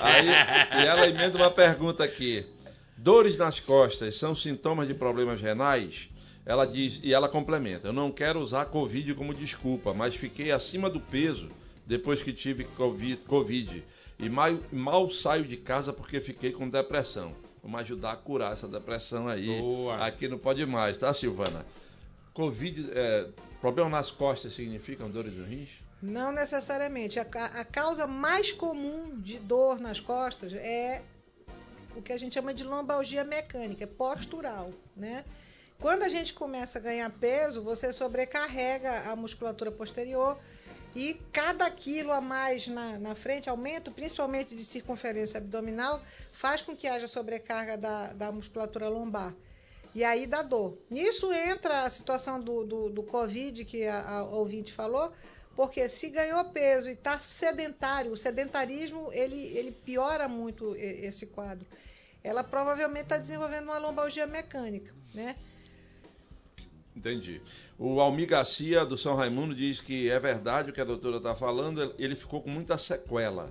[0.00, 0.28] Aí,
[0.82, 2.46] e ela emenda uma pergunta aqui.
[2.96, 6.08] Dores nas costas são sintomas de problemas renais?
[6.44, 10.90] Ela diz, e ela complementa, eu não quero usar Covid como desculpa, mas fiquei acima
[10.90, 11.48] do peso
[11.90, 13.84] depois que tive Covid, COVID
[14.16, 17.34] e mal, mal saio de casa porque fiquei com depressão.
[17.60, 19.58] Vamos ajudar a curar essa depressão aí.
[19.58, 20.06] Boa.
[20.06, 21.66] Aqui não pode mais, tá, Silvana?
[22.32, 23.26] Covid, é,
[23.60, 25.68] problema nas costas significam dores no rins?
[26.00, 27.18] Não necessariamente.
[27.18, 31.02] A, a causa mais comum de dor nas costas é
[31.96, 35.24] o que a gente chama de lombalgia mecânica, é postural, né?
[35.80, 40.38] Quando a gente começa a ganhar peso, você sobrecarrega a musculatura posterior
[40.94, 46.76] e cada quilo a mais na, na frente, aumento principalmente de circunferência abdominal, faz com
[46.76, 49.34] que haja sobrecarga da, da musculatura lombar.
[49.94, 50.78] E aí dá dor.
[50.88, 55.12] Nisso entra a situação do, do, do Covid que a, a ouvinte falou,
[55.56, 61.66] porque se ganhou peso e está sedentário, o sedentarismo ele, ele piora muito esse quadro.
[62.22, 65.36] Ela provavelmente está desenvolvendo uma lombalgia mecânica, né?
[66.94, 67.40] Entendi.
[67.78, 71.34] O Almir Garcia, do São Raimundo, diz que é verdade o que a doutora está
[71.34, 73.50] falando, ele ficou com muita sequela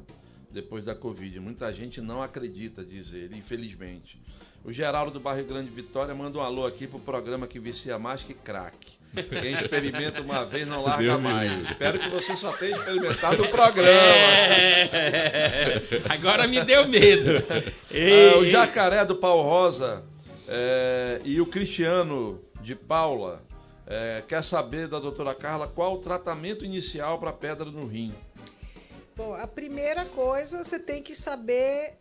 [0.52, 1.40] depois da Covid.
[1.40, 4.22] Muita gente não acredita, diz ele, infelizmente.
[4.64, 8.22] O Geraldo do Bairro Grande Vitória manda um alô aqui pro programa que vicia mais
[8.22, 9.00] que crack.
[9.14, 11.64] Quem experimenta uma vez não larga Deus mais.
[11.64, 13.90] Espero que você só tenha experimentado o programa.
[13.90, 17.44] É, agora me deu medo.
[17.50, 20.04] Ah, o Ei, Jacaré do Pau Rosa
[20.48, 23.42] é, e o Cristiano de Paula
[23.88, 28.14] é, quer saber da doutora Carla qual o tratamento inicial para pedra no rim.
[29.16, 31.98] Bom, a primeira coisa você tem que saber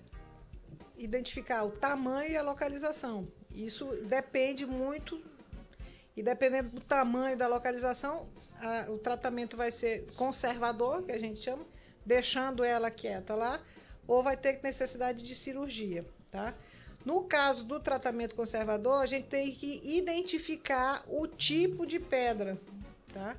[0.97, 3.27] identificar o tamanho e a localização.
[3.55, 5.21] Isso depende muito
[6.17, 8.29] e dependendo do tamanho da localização,
[8.61, 11.65] a- o tratamento vai ser conservador, que a gente chama,
[12.05, 13.61] deixando ela quieta lá,
[14.07, 16.55] ou vai ter necessidade de cirurgia, tá?
[17.05, 22.59] No caso do tratamento conservador, a gente tem que identificar o tipo de pedra,
[23.13, 23.37] tá?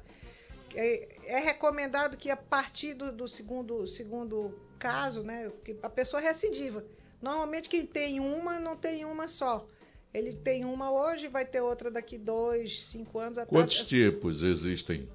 [0.73, 6.21] É, é recomendado que a partir do, do segundo, segundo caso, né, que a pessoa
[6.21, 6.83] recidiva.
[7.21, 9.67] Normalmente quem tem uma não tem uma só.
[10.13, 13.37] Ele tem uma hoje, vai ter outra daqui dois, cinco anos.
[13.37, 15.07] até- Quantos tipos existem?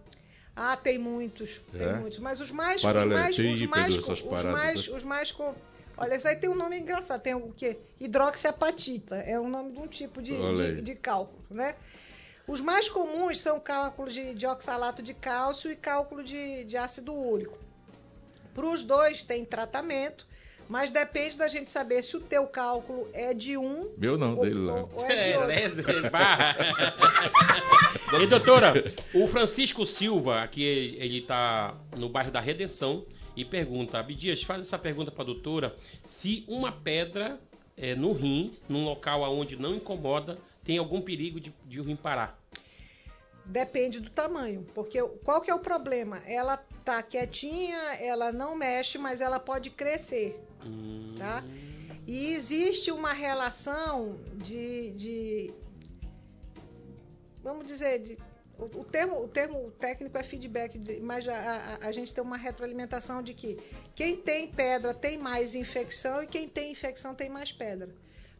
[0.55, 1.93] Ah, tem muitos, tem É?
[1.95, 2.19] muitos.
[2.21, 4.97] Mas os mais, os mais, os mais, os mais, né?
[4.97, 5.33] os mais
[5.97, 7.21] olha, isso aí tem um nome engraçado.
[7.21, 7.77] Tem o quê?
[8.01, 9.17] Hidroxiapatita.
[9.17, 11.75] É o nome de um tipo de, de, de cálculo, né?
[12.47, 17.15] Os mais comuns são cálculos de, de oxalato de cálcio e cálculo de, de ácido
[17.15, 17.57] úrico.
[18.55, 20.27] Para os dois tem tratamento,
[20.69, 24.43] mas depende da gente saber se o teu cálculo é de um Meu não, ou,
[24.45, 24.75] dele lá.
[24.75, 25.49] ou- ou é de outro.
[25.87, 26.57] Beleza, barra.
[28.23, 28.75] E doutora,
[29.15, 30.63] o Francisco Silva, aqui
[30.99, 33.05] ele está no bairro da Redenção
[33.37, 37.41] e pergunta, Abdias, faz essa pergunta para a doutora, se uma pedra
[37.77, 41.97] é, no rim, num local onde não incomoda, tem algum perigo de, de o rim
[41.97, 42.39] parar?
[43.45, 46.23] Depende do tamanho, porque qual que é o problema?
[46.27, 51.45] Ela tá quietinha, ela não mexe, mas ela pode crescer, Hum, tá?
[52.07, 55.55] E existe uma relação de, de
[57.43, 58.19] vamos dizer, de,
[58.59, 61.35] o, o termo, o termo técnico é feedback, mas a,
[61.83, 63.59] a- a gente tem uma retroalimentação de que
[63.95, 67.89] quem tem pedra tem mais infecção e quem tem infecção tem mais pedra.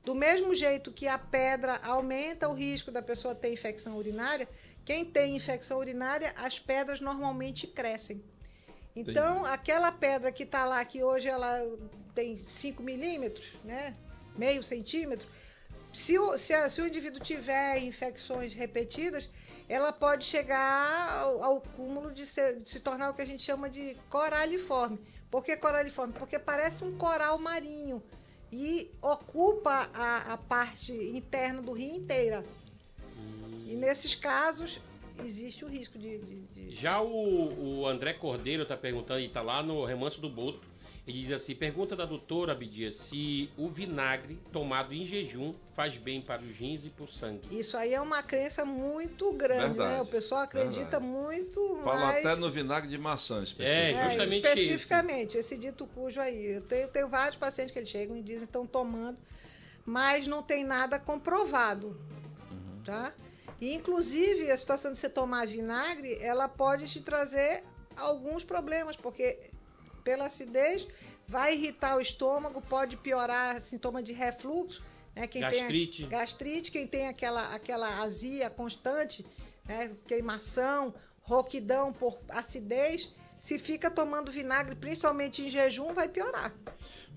[0.05, 4.47] Do mesmo jeito que a pedra aumenta o risco da pessoa ter infecção urinária,
[4.85, 8.23] quem tem infecção urinária, as pedras normalmente crescem.
[8.95, 9.49] Então, Entendi.
[9.55, 11.59] aquela pedra que está lá, que hoje ela
[12.15, 13.95] tem 5 milímetros, né?
[14.37, 15.27] meio centímetro,
[15.93, 19.29] se o, se, a- se o indivíduo tiver infecções repetidas,
[19.69, 23.43] ela pode chegar ao, ao cúmulo de, ser- de se tornar o que a gente
[23.43, 24.99] chama de coraliforme.
[25.31, 26.13] Por que coraliforme?
[26.13, 28.03] Porque parece um coral marinho
[28.53, 32.45] e ocupa a, a parte interna do rio inteira.
[33.67, 34.79] E nesses casos
[35.25, 36.41] existe o risco de- de-
[36.71, 40.74] de Já o, o André Cordeiro está perguntando, e está lá no Remanso do Boto.
[41.07, 46.23] Ele diz assim: pergunta da doutora Abidia se o vinagre tomado em jejum faz bem
[46.23, 47.43] para os rins e para o sangue.
[47.59, 50.01] Isso aí é uma crença muito grande, Verdade, né?
[50.01, 51.05] O pessoal acredita verdade.
[51.07, 52.25] muito Fala mais...
[52.25, 53.97] até no vinagre de maçã, É, especificamente.
[53.99, 55.59] É, justamente especificamente, esse.
[55.59, 56.53] dito cujo aí.
[56.55, 59.19] Eu tenho, tenho vários pacientes que eles chegam e dizem que estão tomando,
[59.85, 61.89] mas não tem nada comprovado,
[62.51, 62.83] Uhum.
[62.83, 63.13] tá?
[63.61, 67.63] E, inclusive, a situação de você tomar vinagre, ela pode te trazer
[67.97, 69.51] alguns problemas, porque
[70.05, 70.87] pela acidez
[71.27, 74.83] vai irritar o estômago, pode piorar sintoma de refluxo,
[75.17, 75.27] né?
[75.27, 76.03] Quem Gastrite.
[76.03, 79.25] tem gastrite, quem tem aquela, aquela azia constante,
[79.65, 79.91] né?
[80.07, 86.55] queimação, roquidão por acidez, se fica tomando vinagre, principalmente em jejum, vai piorar.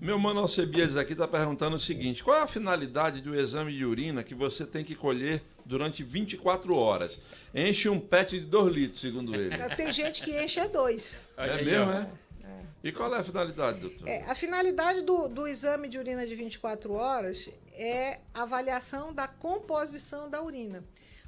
[0.00, 3.84] Meu mano Alcebiades aqui está perguntando o seguinte: qual é a finalidade do exame de
[3.84, 7.18] urina que você tem que colher durante 24 horas?
[7.54, 9.56] Enche um pet de 2 litros, segundo ele.
[9.74, 11.18] Tem gente que enche é dois.
[11.36, 12.27] É aí, mesmo, ó.
[12.48, 12.64] É?
[12.82, 14.08] E qual é a finalidade, doutor?
[14.08, 19.28] É, a finalidade do, do exame de urina de 24 horas é a avaliação da
[19.28, 20.82] composição da urina.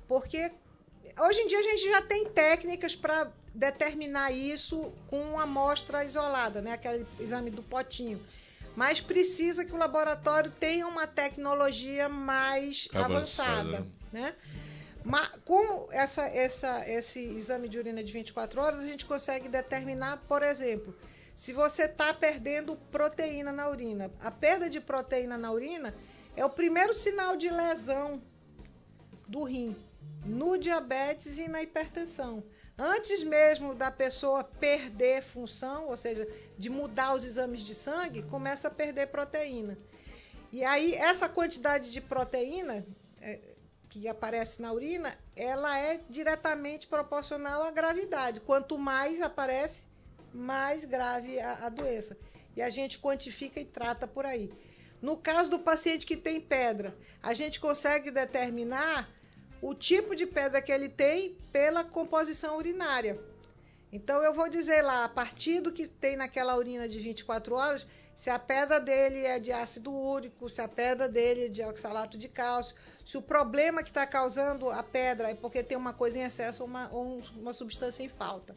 [0.09, 0.51] Porque
[1.19, 6.61] hoje em dia a gente já tem técnicas para determinar isso com uma amostra isolada,
[6.63, 6.73] né?
[6.73, 8.21] aquele exame do potinho.
[8.77, 13.61] Mas precisa que o laboratório tenha uma tecnologia mais Avançada.
[13.61, 13.87] avançada.
[14.13, 14.35] Né?
[15.05, 20.19] Ma- com essa, essa- esse exame de urina de 24 horas, a gente consegue determinar,
[20.29, 20.95] por exemplo,
[21.35, 24.11] se você está perdendo proteína na urina.
[24.21, 25.95] A perda de proteína na urina
[26.37, 28.21] é o primeiro sinal de lesão
[29.27, 29.75] do rim
[30.25, 32.43] no diabetes e na hipertensão.
[32.77, 36.27] Antes mesmo da pessoa perder função, ou seja,
[36.59, 39.79] de mudar os exames de sangue, começa a perder proteína.
[40.53, 42.85] E aí, essa quantidade de proteína
[43.21, 43.39] é,
[43.91, 48.41] que aparece na urina, ela é diretamente proporcional à gravidade.
[48.41, 49.85] Quanto mais aparece,
[50.33, 52.17] mais grave a, a doença.
[52.57, 54.53] E a gente quantifica e trata por aí.
[55.03, 59.11] No caso do paciente que tem pedra, a gente consegue determinar
[59.61, 63.21] o tipo de pedra que ele tem pela composição urinária.
[63.93, 67.87] Então eu vou dizer lá, a partir do que tem naquela urina de 24 horas,
[68.21, 72.19] se a pedra dele é de ácido úrico, se a pedra dele é de oxalato
[72.19, 76.19] de cálcio, se o problema que está causando a pedra é porque tem uma coisa
[76.19, 78.55] em excesso ou uma, ou um- uma substância em falta.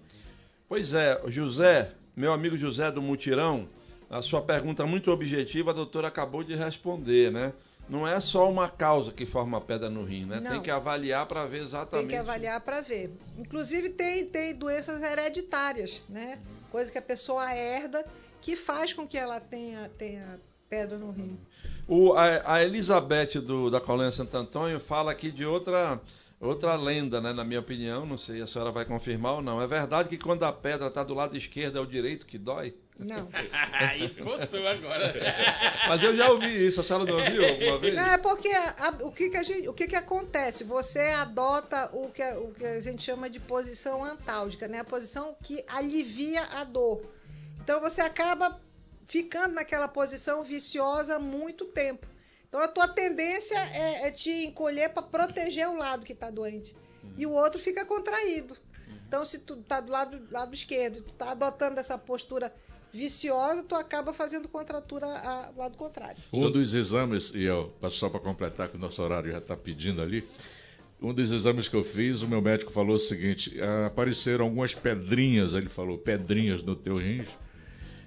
[0.68, 3.70] Pois é, José, meu amigo José do Mutirão,
[4.10, 7.54] a sua pergunta muito objetiva, a doutora acabou de responder, né?
[7.88, 10.42] Não é só uma causa que forma pedra no rim, né?
[10.42, 10.52] Não.
[10.52, 12.08] Tem que avaliar para ver exatamente.
[12.10, 13.12] Tem que avaliar para ver.
[13.38, 16.38] Inclusive tem, tem doenças hereditárias, né?
[16.70, 18.06] Coisa que a pessoa herda
[18.44, 20.38] que faz com que ela tenha, tenha
[20.70, 21.40] pedra no rim.
[21.88, 26.00] O, a, a Elizabeth do, da Colônia Santo Antônio fala aqui de outra,
[26.40, 27.32] outra lenda, né?
[27.32, 29.62] Na minha opinião, não sei, a senhora vai confirmar ou não.
[29.62, 32.76] É verdade que quando a pedra está do lado esquerdo é o direito que dói?
[33.00, 33.28] Não.
[33.74, 35.14] Aí forçou agora.
[35.88, 37.96] Mas eu já ouvi isso, a senhora não ouviu alguma vez?
[37.96, 40.64] Não, é porque a- o, que, que, a gente, o que, que acontece?
[40.66, 44.80] Você adota o que, a- o que a gente chama de posição antálgica, né?
[44.80, 47.02] A posição que alivia a dor.
[47.64, 48.60] Então você acaba
[49.08, 52.06] ficando naquela posição viciosa muito tempo.
[52.48, 56.76] Então a tua tendência é, é te encolher para proteger o lado que está doente.
[57.18, 58.56] E o outro fica contraído.
[59.08, 62.54] Então se tu tá do lado, lado esquerdo, tu tá adotando essa postura
[62.94, 66.22] viciosa, tu acaba fazendo contratura ao lado contrário.
[66.32, 70.02] Um dos exames, e eu, só para completar que o nosso horário já está pedindo
[70.02, 70.28] ali,
[71.02, 74.74] um dos exames que eu fiz, o meu médico falou o seguinte: ah, apareceram algumas
[74.74, 77.28] pedrinhas, ele falou, pedrinhas no teu rins,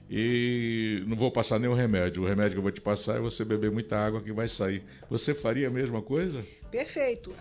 [0.08, 2.22] e não vou passar nenhum remédio.
[2.22, 4.84] O remédio que eu vou te passar é você beber muita água que vai sair.
[5.10, 6.44] Você faria a mesma coisa?
[6.70, 7.34] Perfeito.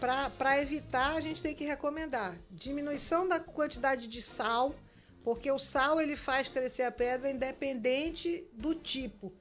[0.00, 4.74] Para evitar, a gente tem que recomendar diminuição da quantidade de sal,
[5.22, 9.32] porque o sal ele faz crescer a pedra independente do tipo.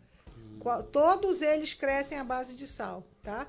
[0.60, 3.48] Qual- Todos eles crescem à base de sal, tá?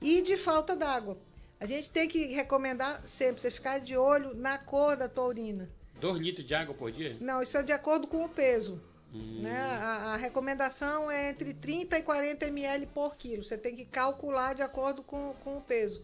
[0.00, 1.16] E de falta d'água.
[1.60, 5.68] A gente tem que recomendar sempre você ficar de olho na cor da tua urina.
[6.00, 7.16] Dois litros de água por dia?
[7.20, 8.80] Não, isso é de acordo com o peso.
[9.12, 9.60] Né?
[9.60, 13.44] A, a recomendação é entre 30 e 40 ml por quilo.
[13.44, 16.02] Você tem que calcular de acordo com, com o peso.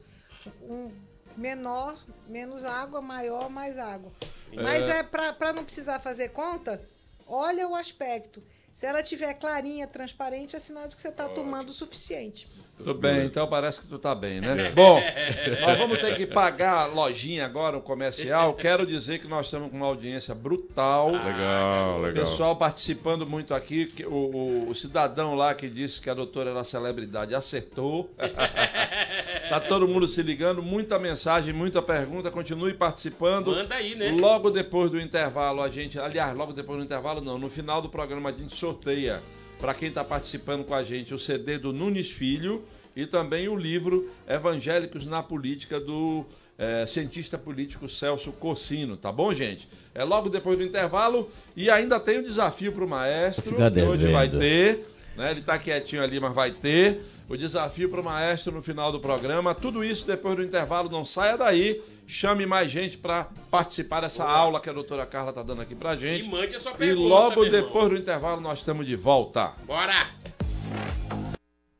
[0.62, 0.93] Um
[1.36, 4.12] menor, menos água, maior, mais água.
[4.55, 6.80] Mas é para não precisar fazer conta,
[7.26, 8.43] olha o aspecto.
[8.72, 12.49] Se ela tiver clarinha, transparente, é sinal de que você está tomando o suficiente.
[12.84, 14.70] Tudo bem, então parece que tu tá bem, né?
[14.74, 15.00] Bom,
[15.66, 18.54] nós vamos ter que pagar a lojinha agora, o comercial.
[18.54, 21.10] Quero dizer que nós estamos com uma audiência brutal.
[21.10, 22.24] Legal, O legal.
[22.24, 23.88] pessoal participando muito aqui.
[24.06, 28.10] O, o- o cidadão lá que disse que a doutora era celebridade acertou.
[29.48, 30.62] tá todo mundo se ligando.
[30.62, 32.30] Muita mensagem, muita pergunta.
[32.30, 33.50] Continue participando.
[33.52, 34.10] Manda aí, né?
[34.10, 35.98] Logo depois do intervalo, a gente.
[35.98, 37.38] Aliás, logo depois do intervalo, não.
[37.38, 39.20] No final do programa, a gente sorteia
[39.61, 42.64] para quem está participando com a gente o CD do Nunes Filho
[42.96, 46.24] e também o livro Evangélicos na Política do
[46.58, 49.68] eh, cientista político Celso Cossino, tá bom, gente?
[49.94, 54.11] É logo depois do intervalo e ainda tem o desafio para o maestro, que hoje
[54.11, 54.86] vai ter,
[55.16, 55.30] né?
[55.30, 57.02] Ele está quietinho ali, mas vai ter.
[57.28, 59.54] O desafio para o maestro no final do programa.
[59.54, 60.90] Tudo isso depois do intervalo.
[60.90, 61.80] Não saia daí.
[62.11, 65.94] Chame mais gente para participar dessa aula que a doutora Carla está dando aqui para
[65.94, 66.28] E gente.
[66.28, 67.08] mande a sua E pergunta.
[67.08, 67.62] logo meu irmão.
[67.62, 69.52] depois do intervalo nós estamos de volta.
[69.64, 70.08] Bora!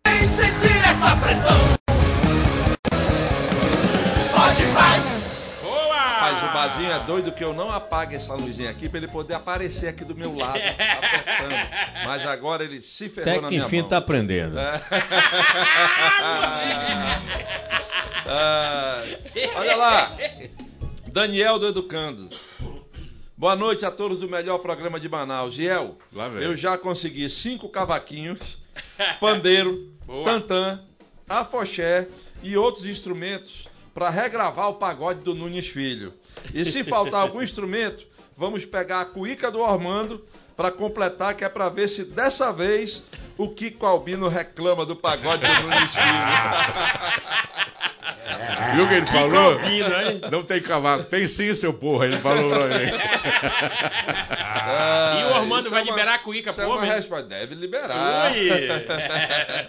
[0.07, 1.59] Vem sentir essa pressão.
[4.33, 5.10] Pode mais.
[6.81, 10.03] Bazinho é doido que eu não apague essa luzinha aqui para ele poder aparecer aqui
[10.03, 11.55] do meu lado, apertando.
[12.07, 13.89] Mas agora ele se ferrou Até na que minha enfim mão.
[13.89, 14.57] tá aprendendo.
[18.33, 19.03] Ah,
[19.57, 20.13] olha lá,
[21.11, 22.39] Daniel do Educandos.
[23.37, 25.55] Boa noite a todos do melhor programa de Manaus.
[25.55, 25.99] Giel,
[26.41, 28.39] eu já consegui cinco cavaquinhos,
[29.19, 30.25] pandeiro, Boa.
[30.25, 30.81] tantã,
[31.29, 32.07] afoxé
[32.41, 36.15] e outros instrumentos para regravar o pagode do Nunes Filho.
[36.55, 38.05] E se faltar algum instrumento,
[38.37, 40.25] vamos pegar a cuíca do Ormando
[40.57, 43.03] para completar, que é para ver se dessa vez
[43.39, 47.41] o Kiko Albino reclama do pagode do Nunes Filho.
[48.75, 49.53] Viu o que ele falou?
[49.55, 50.21] Albino, hein?
[50.31, 51.05] Não tem cavalo.
[51.05, 52.07] Tem sim, seu porra.
[52.07, 52.85] Ele falou pra mim.
[55.19, 57.27] E o Ormando isso vai é uma- liberar a cuíca isso é resposta.
[57.27, 58.33] Deve liberar.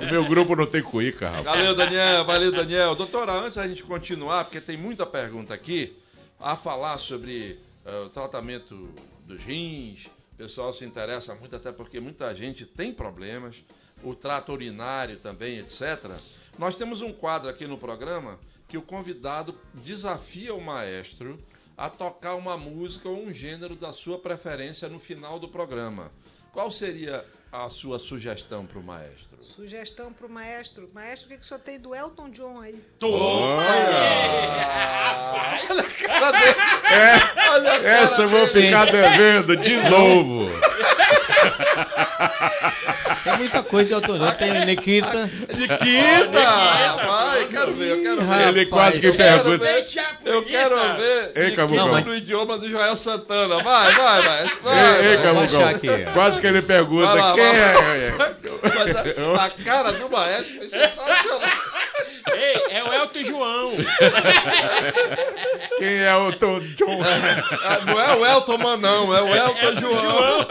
[0.01, 1.45] O meu grupo não tem cuíca, rapaz.
[1.45, 2.25] Valeu, Daniel.
[2.25, 2.95] Valeu, Daniel.
[2.95, 5.93] Doutora, antes da gente continuar, porque tem muita pergunta aqui,
[6.41, 8.89] a falar sobre eh, o tratamento
[9.25, 10.07] dos rins.
[10.33, 13.55] O pessoal se interessa muito, até porque muita gente tem problemas.
[14.03, 16.19] O trato urinário também, etc.
[16.57, 21.37] Nós temos um quadro aqui no programa que o convidado desafia o maestro
[21.77, 26.11] a tocar uma música ou um gênero da sua preferência no final do programa.
[26.51, 29.43] Qual seria a sua sugestão para o maestro?
[29.43, 30.89] Sugestão para o maestro.
[30.93, 32.81] Maestro, o que, que o senhor tem do Elton John aí?
[32.97, 33.63] Toma!
[33.63, 36.55] Ah, olha a cara dele.
[37.49, 40.49] Olha a cara Essa eu vou ficar devendo de novo.
[43.23, 44.33] Tem muita coisa de autor.
[44.35, 45.29] Tem Nikita.
[45.53, 46.41] Nikita!
[47.05, 48.47] Vai, quero ver, eu quero ver.
[48.47, 49.65] Ele quase que Eu quero pergunta.
[50.25, 52.01] Eu quero ver Ei, Nikita Camucão.
[52.01, 53.61] no idioma do Joel Santana.
[53.63, 54.51] Vai, vai, vai.
[54.63, 55.17] vai, Ei,
[55.69, 55.87] aqui.
[56.13, 57.73] Quase que ele pergunta lá, quem é.
[58.63, 61.49] Mas a, a cara do maestro foi sensacional.
[62.33, 63.71] Ei, é o Elton João.
[65.77, 66.99] Quem é o Tom John?
[67.63, 70.47] Ah, Não é o Elton Man, não, é o Elton João.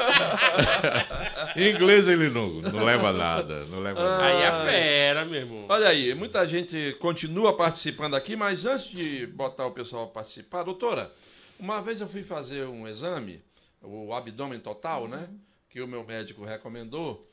[1.56, 3.64] Em inglês ele não, não leva nada.
[3.66, 4.24] Não leva nada.
[4.24, 5.66] Aí é fera, meu irmão.
[5.68, 10.62] Olha aí, muita gente continua participando aqui, mas antes de botar o pessoal a participar,
[10.62, 11.12] doutora,
[11.58, 13.42] uma vez eu fui fazer um exame,
[13.82, 15.28] o abdômen total, né?
[15.68, 17.30] Que o meu médico recomendou,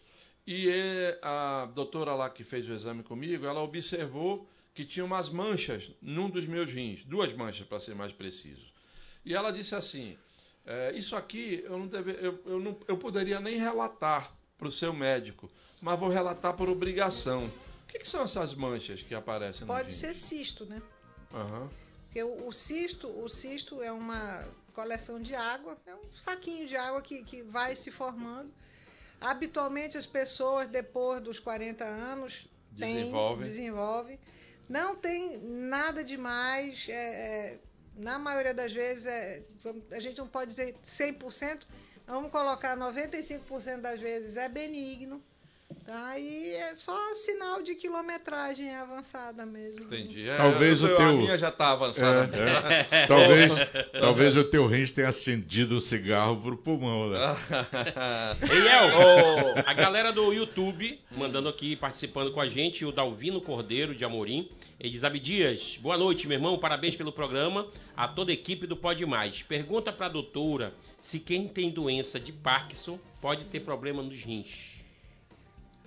[0.48, 5.30] e eh, a doutora lá que fez o exame comigo, ela observou que tinha umas
[5.30, 8.66] manchas num dos meus rins, duas manchas para ser mais preciso.
[9.26, 10.18] E ela disse assim:
[10.68, 14.72] "É, Isso aqui eu não, deve, eu, eu, não eu poderia nem relatar para o
[14.72, 15.50] seu médico,
[15.82, 17.46] mas vou relatar por obrigação.
[17.46, 20.82] O que, que são essas manchas que aparecem no Pode ser cisto, né?
[21.34, 21.70] Aham.
[22.06, 26.76] Porque o, o cisto, o cisto é uma coleção de água, é um saquinho de
[26.76, 28.52] água que, que vai se formando.
[29.20, 32.48] Habitualmente as pessoas depois dos 40 anos
[32.78, 33.48] têm- Desenvolvem.
[33.48, 34.20] desenvolvem.
[34.70, 36.86] Não tem nada demais.
[36.90, 37.60] é, é,
[37.98, 39.44] na maioria das vezes, é,
[39.92, 41.64] a gente não pode dizer 100%,
[42.06, 45.22] vamos colocar 95% das vezes é benigno.
[46.20, 49.86] E é só sinal de quilometragem avançada mesmo.
[49.86, 50.28] Entendi.
[50.30, 52.30] É, Talvez eu- o teu- A minha já tá avançada.
[52.36, 53.08] É, é.
[53.08, 53.54] Talvez,
[53.94, 57.18] talvez o teu rins tenha acendido o cigarro pro pulmão, né?
[58.52, 63.96] Ei, El, a galera do YouTube mandando aqui, participando com a gente, o Dalvino Cordeiro
[63.96, 64.50] de Amorim.
[64.80, 68.76] Ele diz, Abdias, boa noite, meu irmão, parabéns pelo programa, a toda a equipe do
[68.76, 69.42] Pode Mais.
[69.42, 74.67] Pergunta pra doutora se quem tem doença de Parkinson pode ter problema nos rins.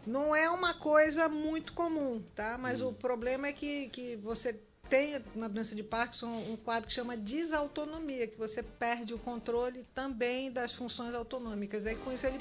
[0.07, 2.57] Não é uma coisa muito comum, tá?
[2.59, 6.95] Mas o problema é que, que você tem na doença de Parkinson um quadro que
[6.95, 11.87] chama desautonomia, que você perde o controle também das funções autonômicas.
[11.87, 12.39] Aí com isso ele.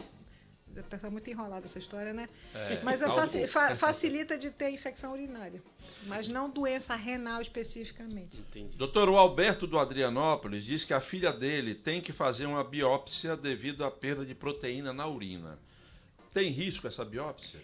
[0.76, 2.30] Está muito enrolada essa história, né?
[2.54, 5.62] É, Mas é algo- faci- fa- facilita de ter infecção urinária.
[6.04, 8.38] Mas não doença renal especificamente.
[8.38, 8.78] Entendi.
[8.78, 13.36] Doutor, o Alberto do Adrianópolis diz que a filha dele tem que fazer uma biópsia
[13.36, 15.58] devido à perda de proteína na urina.
[16.34, 17.60] Tem risco essa biópsia?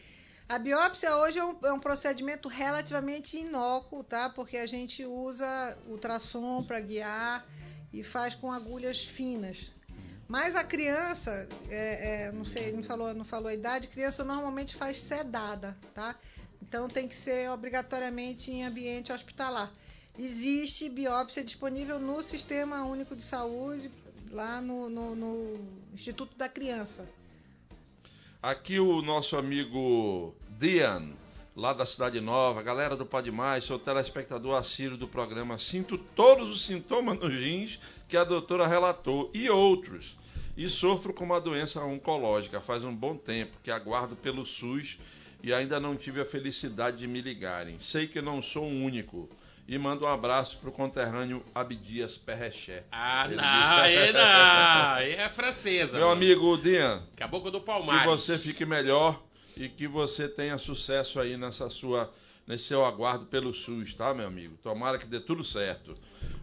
[0.47, 4.29] A biópsia hoje é um, é um procedimento relativamente inócuo, tá?
[4.29, 7.45] Porque a gente usa ultrassom para guiar
[7.91, 9.71] e faz com agulhas finas.
[10.27, 14.75] Mas a criança, é, é, não sei, não falou, não falou a idade, criança normalmente
[14.75, 16.15] faz sedada, tá?
[16.61, 19.71] Então tem que ser obrigatoriamente em ambiente hospitalar.
[20.17, 23.91] Existe biópsia disponível no Sistema Único de Saúde,
[24.31, 25.59] lá no, no- no
[25.93, 27.07] Instituto da Criança.
[28.45, 31.13] Aqui o nosso amigo Dian,
[31.55, 35.57] lá da Cidade Nova, galera do Pode Mais, sou telespectador assírio do programa.
[35.57, 40.15] Sinto todos os sintomas nos rins que a doutora relatou e outros.
[40.55, 44.99] E sofro com uma doença oncológica faz um bom tempo que aguardo pelo SUS
[45.41, 47.79] e ainda não tive a felicidade de me ligarem.
[47.79, 49.27] Sei que não sou o único.
[49.67, 52.83] E mando um abraço pro conterrâneo Abdias Perreché.
[52.91, 55.97] Ah, Ele não, disse- não, é francesa.
[55.97, 56.21] Meu mano.
[56.21, 58.05] amigo Dian, Caboclo do que Palmares.
[58.05, 59.23] você fique melhor
[59.57, 62.13] e que você tenha sucesso aí nessa sua
[62.47, 64.55] nesse seu aguardo pelo SUS, tá, meu amigo?
[64.61, 65.97] Tomara que dê tudo certo.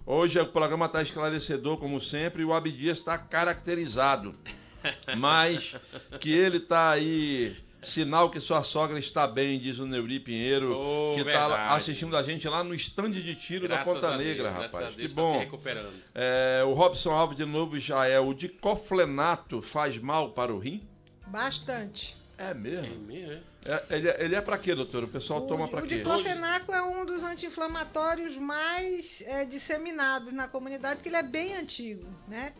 [0.05, 4.35] Hoje o programa está esclarecedor como sempre e o Abdias está caracterizado,
[5.17, 5.77] mas
[6.21, 11.15] que ele está aí sinal que sua sogra está bem, diz o Neuri Pinheiro, Oh,
[11.15, 14.29] que está assistindo a gente lá no estande de tiro Graças da Ponta a Deus,
[14.29, 14.95] Negra, graças a rapaz.
[14.97, 15.39] Deus, Que tá se bom.
[15.39, 15.93] recuperando.
[16.15, 20.83] É, o Robson Alves de novo já é o dicoflenato faz mal para o rim?
[21.27, 22.15] Bastante.
[22.39, 22.97] É É mesmo?
[23.07, 23.41] mesmo, é?
[23.65, 25.05] É, ele, é- ele é pra quê, doutor?
[25.05, 25.97] O pessoal toma pra o quê?
[25.99, 32.05] diclofenaco é um dos anti-inflamatórios mais é, disseminados na comunidade, porque ele é bem antigo,
[32.27, 32.53] né?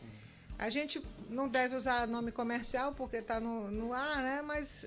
[0.59, 4.43] A gente não deve usar nome comercial porque está no, no ar, né?
[4.47, 4.87] Mas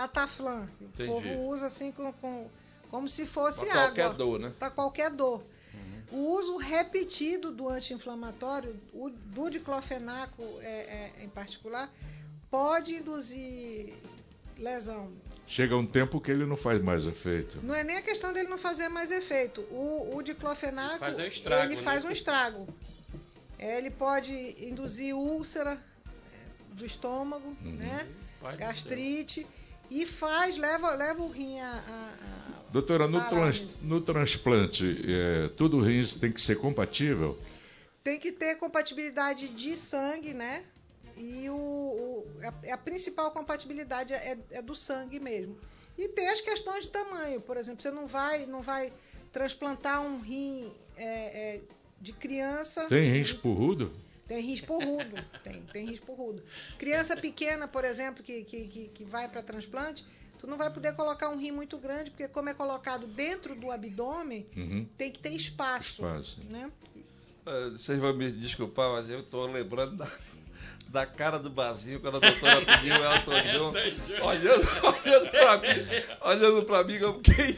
[0.00, 1.10] cataflã, o Entendi.
[1.10, 2.50] povo usa assim com, com-
[2.90, 3.84] como se fosse Pra água.
[3.86, 4.52] qualquer dor, né?
[4.58, 5.42] Para qualquer dor.
[6.12, 10.66] O uso repetido do anti-inflamatório, o- do diclofenaco é,
[11.18, 11.90] é, em particular,
[12.50, 13.94] pode induzir
[14.58, 15.10] lesão.
[15.48, 17.58] Chega um tempo que ele não faz mais efeito.
[17.62, 19.62] Não é nem a questão dele não fazer mais efeito.
[19.70, 21.82] O, o diclofenaco, Faz um estrago, ele né?
[21.82, 22.68] faz um estrago.
[23.58, 28.06] É, ele pode induzir úlcera é, do estômago, né?
[28.40, 29.46] Pai do Gastrite.
[29.90, 31.70] E faz, leva, leva o rim a...
[31.70, 37.38] a- a- Doutora, no, trans- no transplante, é, tudo rins tem que ser compatível?
[38.04, 40.64] Tem que ter compatibilidade de sangue, né?
[41.16, 42.26] E o, o-
[42.68, 45.56] a, a principal compatibilidade é, é do sangue mesmo.
[45.96, 47.40] E tem as questões de tamanho.
[47.40, 48.92] Por exemplo, você não vai, não vai
[49.32, 51.60] transplantar um rim é, é,
[52.00, 52.86] de criança.
[52.88, 53.90] Tem rins porrudo?
[54.26, 55.16] Tem rins porrudo.
[55.44, 56.42] tem, tem rins porrudo.
[56.78, 60.04] Criança pequena, por exemplo, que, que, que, que vai para transplante,
[60.38, 63.70] tu não vai poder colocar um rim muito grande, porque como é colocado dentro do
[63.70, 64.86] abdômen, Uhum.
[64.98, 65.92] tem que ter espaço.
[65.92, 66.40] Espaço.
[66.50, 66.70] Né?
[67.72, 70.10] Vocês vão me desculpar, mas eu tô lembrando da,
[70.88, 74.26] da cara do Bazinho quando a doutora pediu o Elton John.
[74.26, 75.86] Olhando, olhando pra mim,
[76.22, 77.56] olhando pra mim como quem.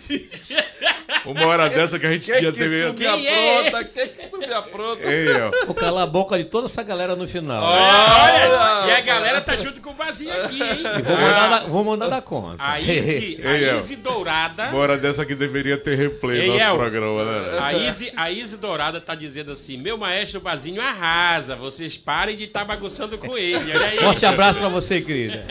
[1.24, 3.60] Uma hora dessa que a gente Quem podia que ter tu me é?
[3.60, 3.84] apronta?
[3.84, 5.02] Quem que tu me apronta?
[5.02, 5.66] Ei, ó.
[5.66, 7.62] Vou calar a boca de toda essa galera no final.
[7.62, 10.82] Olha, e a galera tá junto com o Vazinho aqui, hein?
[10.98, 12.62] E vou mandar, da, vou mandar dar conta.
[12.62, 13.76] A Izzy, a.
[13.76, 14.68] Izzy Dourada.
[14.68, 17.58] Uma hora dessa que deveria ter replay Ei, no nosso programa, né?
[17.60, 22.44] A Izzy, a Izzy Dourada tá dizendo assim: meu maestro Bazinho arrasa, vocês parem de
[22.44, 23.72] estar bagunçando com ele.
[23.72, 23.98] Olha aí.
[23.98, 25.44] Forte abraço pra você, querida.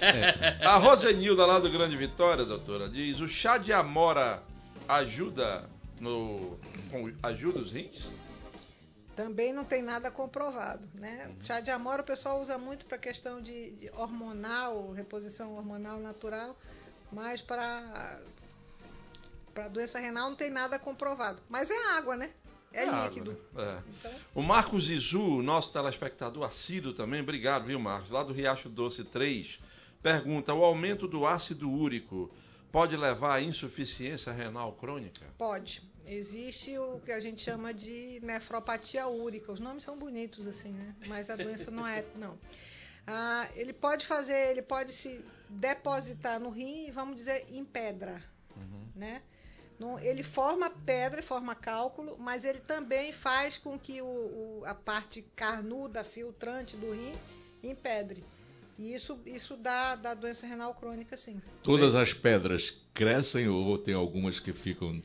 [0.64, 4.42] A Rosenilda lá do Grande Vitória, doutora, diz: o chá de amora
[4.88, 5.68] ajuda
[6.00, 6.58] no.
[6.90, 8.02] com- ajuda os rins?
[9.14, 11.30] Também não tem nada comprovado, né?
[11.44, 16.58] Chá de amora o pessoal usa muito para questão de, de hormonal, reposição hormonal natural,
[17.12, 18.18] mas para
[19.52, 21.42] para doença renal não tem nada comprovado.
[21.46, 22.30] Mas é água, né?
[22.72, 23.32] É, água, líquido.
[23.32, 23.38] né?
[23.56, 23.82] É.
[23.98, 28.10] Então, O Marcos Izu, nosso telespectador assíduo também, obrigado, viu, Marcos?
[28.10, 29.58] Lá do Riacho Doce 3,
[30.02, 32.30] pergunta: o aumento do ácido úrico
[32.70, 35.26] pode levar à insuficiência renal crônica?
[35.36, 35.82] Pode.
[36.06, 39.52] Existe o que a gente chama de nefropatia úrica.
[39.52, 40.96] Os nomes são bonitos assim, né?
[41.06, 42.36] Mas a doença não é, não.
[43.06, 48.22] Ah, ele pode fazer, ele pode se depositar no rim, vamos dizer, em pedra,
[48.94, 49.22] né?
[50.00, 55.22] Ele forma pedra, forma cálculo, mas ele também faz com que o, o- a parte
[55.36, 57.12] carnuda, filtrante do rim
[57.62, 58.24] empedre.
[58.78, 61.40] E isso, isso dá, dá doença renal crônica, sim.
[61.62, 65.02] Todas as pedras crescem ou tem algumas que ficam.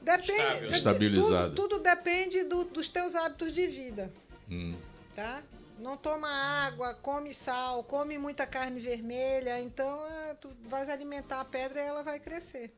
[0.00, 1.54] Depende, Estabilizado.
[1.54, 4.12] Tudo, tudo depende do- dos teus hábitos de vida,
[4.50, 4.76] Hum,
[5.14, 5.42] tá?
[5.78, 11.44] Não toma água, come sal, come muita carne vermelha, então ah, tu vais alimentar a
[11.44, 12.72] pedra e ela vai crescer.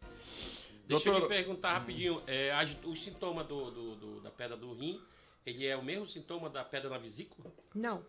[0.91, 2.23] Deixa eu Doutora- lhe perguntar rapidinho.
[2.27, 2.51] É,
[2.85, 5.01] o sintoma do, do- do- da pedra do rim,
[5.47, 7.51] ele é o mesmo sintoma da pedra na vesícula?
[7.75, 8.05] Não,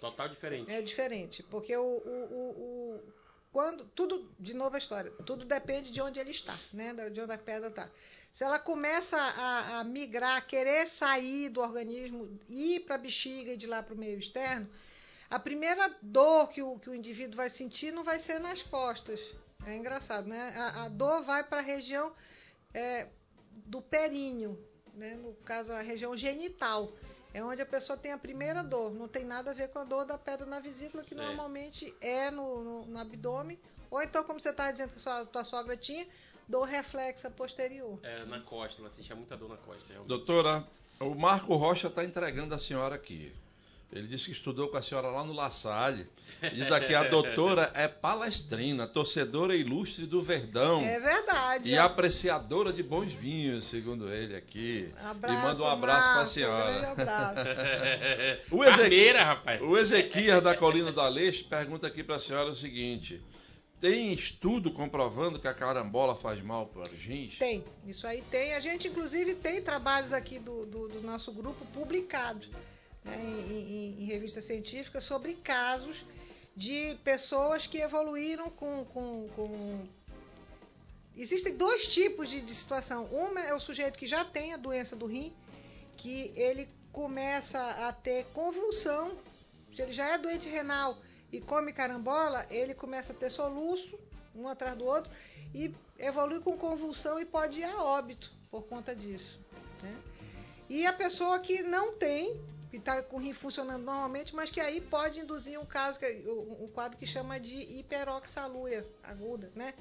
[0.00, 0.70] Total diferente.
[0.70, 2.50] é diferente, porque o, o- o-
[2.96, 3.02] o-
[3.50, 6.92] quando tudo de novo a história, tudo depende de onde ele está, né?
[7.10, 7.90] De onde a pedra está.
[8.30, 13.56] Se ela começa a, a migrar, querer sair do organismo, ir para a bexiga e
[13.56, 14.68] de lá para o meio externo,
[15.30, 19.18] a primeira dor que o, que o indivíduo vai sentir não vai ser nas costas.
[19.66, 20.54] É engraçado, né?
[20.56, 22.12] A, a dor vai para a região
[22.72, 23.08] é,
[23.66, 24.58] do períneo,
[24.94, 25.14] né?
[25.16, 26.90] no caso, a região genital.
[27.34, 28.90] É onde a pessoa tem a primeira dor.
[28.92, 31.16] Não tem nada a ver com a dor da pedra na vesícula, que É.
[31.16, 33.58] normalmente é no, no- no abdômen.
[33.90, 36.06] Ou então, como você estava dizendo que a sua, tua sogra tinha,
[36.48, 37.98] dor reflexa posterior.
[38.02, 39.84] É, na costa, ela sentia muita dor na costa.
[39.88, 40.08] realmente.
[40.08, 40.66] Doutora,
[41.00, 43.32] o Marco Rocha está entregando a senhora aqui.
[43.90, 46.06] Ele disse que estudou com a senhora lá no La Salle.
[46.52, 50.82] Diz aqui, a doutora é palestrina, torcedora ilustre do Verdão.
[50.82, 51.70] É verdade.
[51.70, 54.92] E apreciadora de bons vinhos, segundo ele aqui.
[55.02, 56.72] Abraço, e manda um abraço para a senhora.
[56.80, 57.48] grande abraço.
[58.50, 59.60] O, Carneira, rapaz.
[59.62, 63.22] o Ezequias da Colina do Aleixo pergunta aqui para a senhora o seguinte:
[63.80, 67.38] tem estudo comprovando que a carambola faz mal para os rins?
[67.38, 68.54] Tem, isso aí tem.
[68.54, 72.48] A gente, inclusive, tem trabalhos aqui do, do- do nosso grupo publicados
[73.04, 76.04] né, em, em- em revista científica sobre casos
[76.56, 78.84] de pessoas que evoluíram com.
[78.86, 79.86] com- com-
[81.16, 83.06] Existem dois tipos de, de situação.
[83.06, 85.32] Uma é o sujeito que já tem a doença do rim,
[85.96, 89.18] que ele começa a ter convulsão.
[89.74, 90.96] Se ele já é doente renal
[91.32, 93.98] e come carambola, ele começa a ter soluço,
[94.34, 95.10] um atrás do outro,
[95.52, 99.40] e evolui com convulsão e pode ir a óbito por conta disso.
[99.82, 99.96] né?
[100.68, 102.40] E a pessoa que não tem,
[102.70, 106.06] que está com o rim funcionando normalmente, mas que aí pode induzir um caso, que,
[106.26, 109.74] um um quadro que chama de hiperoxalúria aguda, né?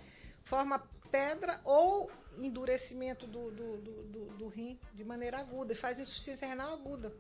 [0.46, 0.80] Forma
[1.12, 6.48] pedra ou endurecimento do, do, do, do- do rim de maneira aguda, e faz insuficiência
[6.48, 7.12] renal aguda.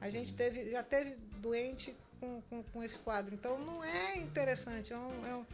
[0.00, 3.34] A gente teve, já teve doente com, com, com esse quadro.
[3.34, 5.46] Então não é interessante, é, um- é um-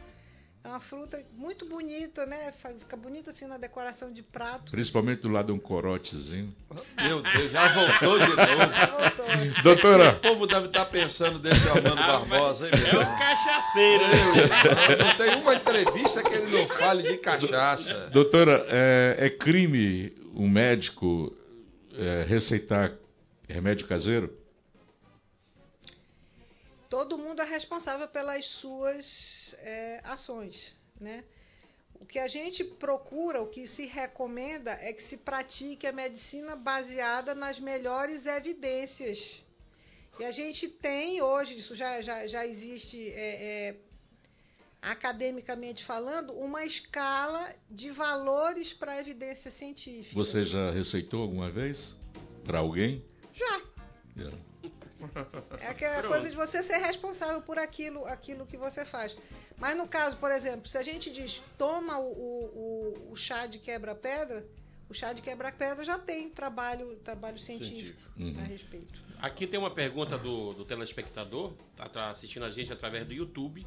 [0.63, 2.53] é uma fruta muito bonita, né?
[2.79, 4.71] Fica bonita assim na decoração de prato.
[4.71, 6.53] principalmente do lado de um corotezinho.
[7.01, 8.91] Meu Deus, já voltou de novo.
[8.99, 9.25] Voltou.
[9.59, 14.03] O Doutora, povo deve estar pensando desse Armando Ah, Barbosa, hein, É meu um cachaceiro,
[14.07, 14.95] né?
[15.03, 18.09] Não tem uma entrevista que ele não fale de cachaça.
[18.11, 21.35] doutora, é, é crime um médico
[21.97, 22.93] é, receitar
[23.49, 24.31] remédio caseiro?
[26.91, 31.23] Todo mundo é responsável pelas suas é, ações, né?
[31.95, 36.53] O que a gente procura, o que se recomenda é que se pratique a medicina
[36.53, 39.41] baseada nas melhores evidências.
[40.19, 43.75] E a gente tem hoje, isso já, já, já existe é, é,
[44.81, 50.13] academicamente falando, uma escala de valores para a evidência científica.
[50.13, 51.95] Você já receitou alguma vez?
[52.43, 53.05] Para alguém?
[53.33, 53.61] Já.
[54.17, 54.50] Já.
[55.59, 56.11] É aquela Pronto.
[56.11, 59.15] coisa de você ser responsável por aquilo, aquilo que você faz.
[59.57, 63.45] Mas no caso, por exemplo, se a gente diz toma o, o, o- o chá
[63.45, 64.45] de quebra-pedra,
[64.89, 68.39] o chá de quebra-pedra já tem trabalho, trabalho científico, Científico.
[68.39, 68.47] a Uhum.
[68.47, 69.01] respeito.
[69.21, 73.65] Aqui tem uma pergunta do, do telespectador, tá, tá assistindo a gente através do YouTube.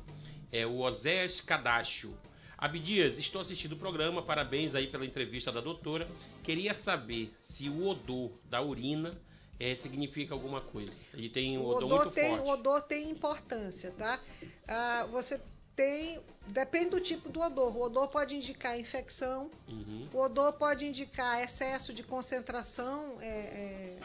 [0.50, 2.12] É o Oséias Cadacho.
[2.58, 6.08] Abdias, estou assistindo o programa, parabéns aí pela entrevista da doutora.
[6.42, 9.16] Queria saber se o odor da urina
[9.60, 10.92] eh, significa alguma coisa.
[11.12, 12.42] Ele tem um O odor, odor, muito tem, forte.
[12.42, 14.20] o odor tem importância, tá?
[14.66, 15.40] Ah, você
[15.76, 16.20] tem.
[16.46, 17.74] Depende do tipo do odor.
[17.76, 20.08] O odor pode indicar infecção, Uhum.
[20.12, 23.98] O odor pode indicar excesso de concentração é, é,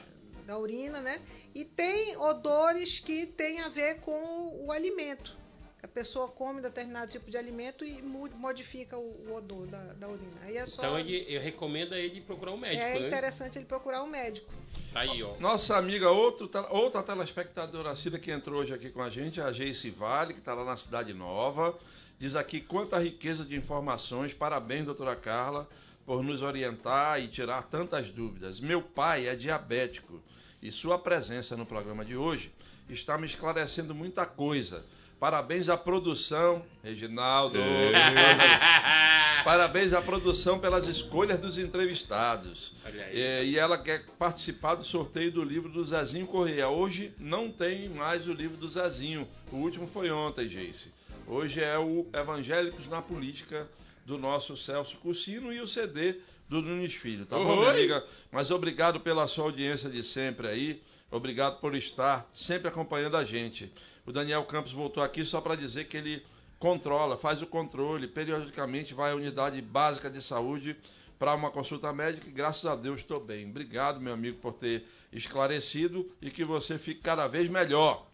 [0.45, 1.21] da urina, né?
[1.53, 5.37] E tem odores que têm a ver com o alimento.
[5.81, 10.41] A pessoa come determinado tipo de alimento e modifica o, o odor da, da urina.
[10.41, 10.81] Aí é só.
[10.81, 13.07] Então ele, eu recomendo a ele procurar um médico, é né?
[13.07, 14.51] interessante ele procurar um médico.
[14.93, 15.37] Aí, ó.
[15.39, 19.89] Nossa amiga, outro, outra telespectadora Cida que entrou hoje aqui com a gente, a Geice
[19.89, 21.77] Vale, que está lá na Cidade Nova.
[22.19, 24.33] Diz aqui quanta riqueza de informações.
[24.33, 25.69] Parabéns, doutora Carla,
[26.05, 28.59] por nos orientar e tirar tantas dúvidas.
[28.59, 30.21] Meu pai é diabético
[30.61, 32.51] e sua presença no programa de hoje
[32.89, 34.83] está me esclarecendo muita coisa.
[35.19, 37.59] Parabéns à produção, Reginaldo.
[39.43, 42.73] Parabéns à produção pelas escolhas dos entrevistados.
[43.11, 46.69] É, e ela quer participar do sorteio do livro do Zezinho Correia.
[46.69, 49.27] Hoje não tem mais o livro do Zezinho.
[49.51, 50.89] O último foi ontem, Geice.
[51.27, 53.67] Hoje é o Evangélicos na Política
[54.05, 56.15] do nosso Celso Cursino e o CD
[56.47, 57.25] do Nunes Filho.
[57.25, 58.05] Tá bom, minha amiga?
[58.31, 60.81] Mas obrigado pela sua audiência de sempre aí.
[61.11, 63.71] Obrigado por estar sempre acompanhando a gente.
[64.09, 66.25] O Daniel Campos voltou aqui só para dizer que ele
[66.57, 70.75] controla, faz o controle, periodicamente vai à unidade básica de saúde
[71.19, 73.47] para uma consulta médica e graças a Deus estou bem.
[73.47, 74.83] Obrigado, meu amigo, por ter
[75.13, 78.07] esclarecido e que você fique cada vez melhor.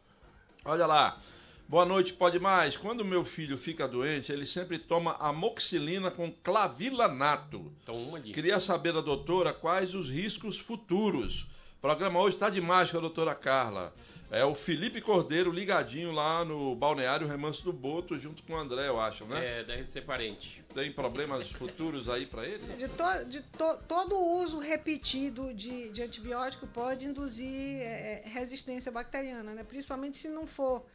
[0.65, 1.17] Olha lá.
[1.65, 2.76] Boa noite, pode mais.
[2.76, 7.72] Quando meu filho fica doente, ele sempre toma amoxicilina com clavulanato.
[7.81, 8.34] Então, uma ali.
[8.34, 11.43] Queria saber da doutora quais os riscos futuros.
[11.77, 13.93] O programa hoje está demais com a doutora Carla.
[14.31, 18.88] É o Felipe Cordeiro ligadinho lá no Balneário Remanso do Boto, junto com o André,
[18.88, 19.60] eu acho, né?
[19.60, 20.64] É, deve ser parente.
[20.73, 22.65] Tem problemas futuros aí para ele?
[22.76, 28.91] De, to- de to- todo uso repetido de, de antibiótico pode induzir é, é, resistência
[28.91, 29.64] bacteriana, né?
[29.64, 30.85] principalmente se não for.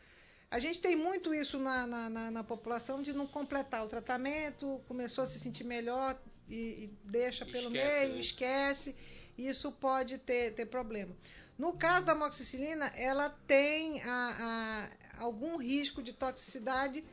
[0.51, 4.81] A gente tem muito isso na, na, na- na população de não completar o tratamento,
[4.89, 8.20] começou a se sentir melhor e, e deixa pelo Esquece, meio, né?
[8.20, 8.97] esquece,
[9.39, 11.16] isso pode ter, ter problema.
[11.61, 14.89] No caso da amoxicilina, ela tem a-
[15.19, 17.05] a- algum risco de toxicidade,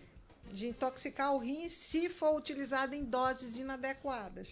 [0.53, 4.48] de intoxicar o rim se for utilizada em doses inadequadas.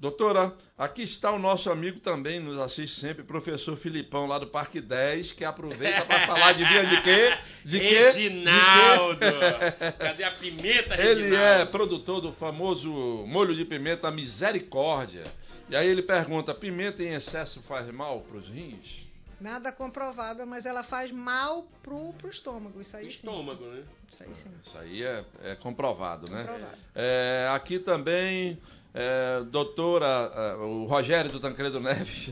[0.00, 4.80] Doutora, aqui está o nosso amigo também, nos assiste sempre, professor Filipão, lá do Parque
[4.80, 7.38] 10, que aproveita para falar de vinha de quê?
[7.64, 7.98] De quê?
[8.00, 9.20] Reginaldo!
[9.20, 9.92] De quê?
[9.96, 11.70] Cadê a pimenta, Ele é Reginaldo?
[11.70, 12.90] produtor do famoso
[13.28, 15.32] molho de pimenta Misericórdia.
[15.70, 19.03] E aí ele pergunta: pimenta em excesso faz mal para os rins?
[19.44, 22.80] Nada comprovada, mas ela faz mal pro, pro estômago.
[22.80, 23.82] Isso aí Estômago, né?
[24.10, 24.14] sim.
[24.14, 24.50] Isso aí sim.
[24.64, 26.44] Isso aí é, é comprovado, né?
[26.44, 26.78] Comprovado.
[26.94, 28.58] É, aqui também,
[28.94, 32.30] é, doutora, é, o Rogério do Tancredo Neves,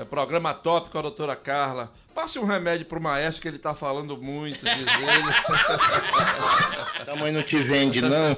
[0.00, 1.92] é, programa top com a doutora Carla.
[2.14, 4.86] Passe um remédio pro maestro que ele tá falando muito, diz ele.
[7.04, 8.08] Tamanho não te vende, não?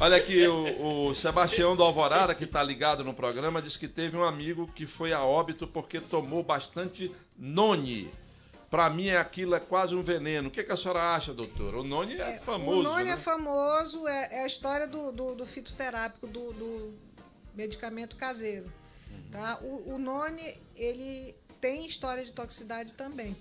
[0.00, 4.16] Olha aqui, o, o Sebastião do Alvorada, que está ligado no programa, disse que teve
[4.16, 8.10] um amigo que foi a óbito porque tomou bastante noni.
[8.68, 10.48] Pra mim, aquilo é quase um veneno.
[10.48, 11.78] O que, que a senhora acha, doutora?
[11.78, 12.80] O noni é, famoso.
[12.80, 13.12] o noni né?
[13.12, 16.92] é famoso, é, é a história do, do, do fitoterápico, do, do
[17.54, 18.66] medicamento caseiro.
[19.10, 19.30] Uhum.
[19.32, 19.58] Tá?
[19.62, 23.36] O, o noni, ele tem história de toxicidade também.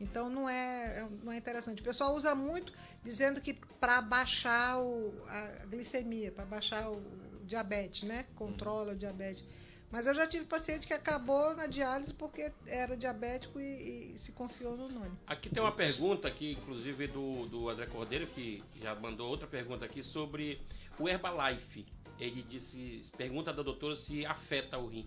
[0.00, 1.80] Então não é, é- não é interessante.
[1.80, 2.72] O pessoal usa muito
[3.02, 7.00] dizendo que para baixar o- a glicemia, para baixar o
[7.44, 8.26] diabetes, né?
[8.34, 9.42] Controla o diabetes.
[9.90, 14.32] Mas eu já tive paciente que acabou na diálise porque era diabético e, e se
[14.32, 15.16] confiou no noni.
[15.26, 19.84] Aqui tem uma pergunta aqui, inclusive, do, do André Cordeiro, que já mandou outra pergunta
[19.84, 20.60] aqui sobre
[20.98, 21.86] o Herbalife.
[22.18, 25.06] Ele disse, pergunta da doutora se afeta o rim.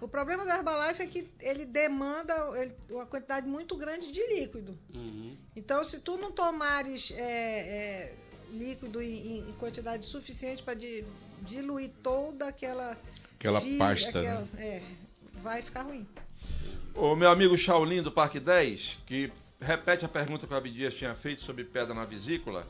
[0.00, 2.34] O problema do Herbalife é que ele demanda
[2.90, 4.78] uma quantidade muito grande de líquido.
[4.94, 5.36] Uhum.
[5.56, 8.14] Então, se tu não tomares é, é,
[8.52, 10.76] líquido em, em quantidade suficiente para
[11.42, 12.96] diluir toda aquela
[13.38, 14.48] Aquela vi- pasta, aquela- né?
[14.58, 14.82] é,
[15.42, 16.06] vai ficar ruim.
[16.94, 21.14] O meu amigo Shaolin do Parque 10, que repete a pergunta que o Abdias tinha
[21.14, 22.66] feito sobre pedra na vesícula,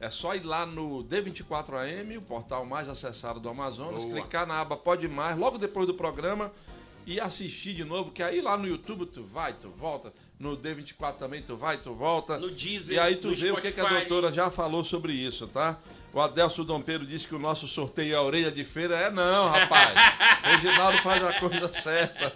[0.00, 4.14] é só ir lá no D24AM, o portal mais acessado do Amazonas, Boa.
[4.14, 6.50] clicar na aba Pode Mais, logo depois do programa,
[7.06, 11.14] e assistir de novo, que aí lá no YouTube tu vai, tu volta, no D24
[11.18, 12.38] também tu vai, tu volta.
[12.38, 14.08] No Deezer, e aí tu no vê o que, que a Spotify.
[14.08, 15.76] doutora já falou sobre isso, tá?
[16.12, 18.96] O Adelso Dom Pedro disse que o nosso sorteio é a orelha de feira.
[18.96, 19.90] É não, rapaz.
[20.42, 22.32] O Reginaldo faz a coisa certa.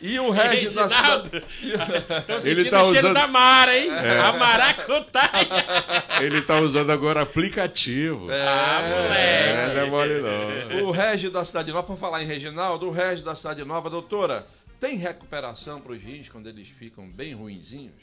[0.00, 2.24] E o Regis da Reginaldo, cidade.
[2.26, 3.90] tô sentindo Ele tá o cheiro usando- da Mara, hein?
[3.90, 4.18] É.
[4.18, 6.04] A maracutaia.
[6.24, 8.30] Ele tá usando agora aplicativo.
[8.30, 9.70] É, Ah, moleque.
[9.70, 10.84] É, não é mole não.
[10.86, 14.46] O Regis da Cidade Nova, vamos falar em Reginaldo, o Regis da Cidade Nova, doutora,
[14.84, 18.02] tem recuperação para os rins quando eles ficam bem ruinzinhos?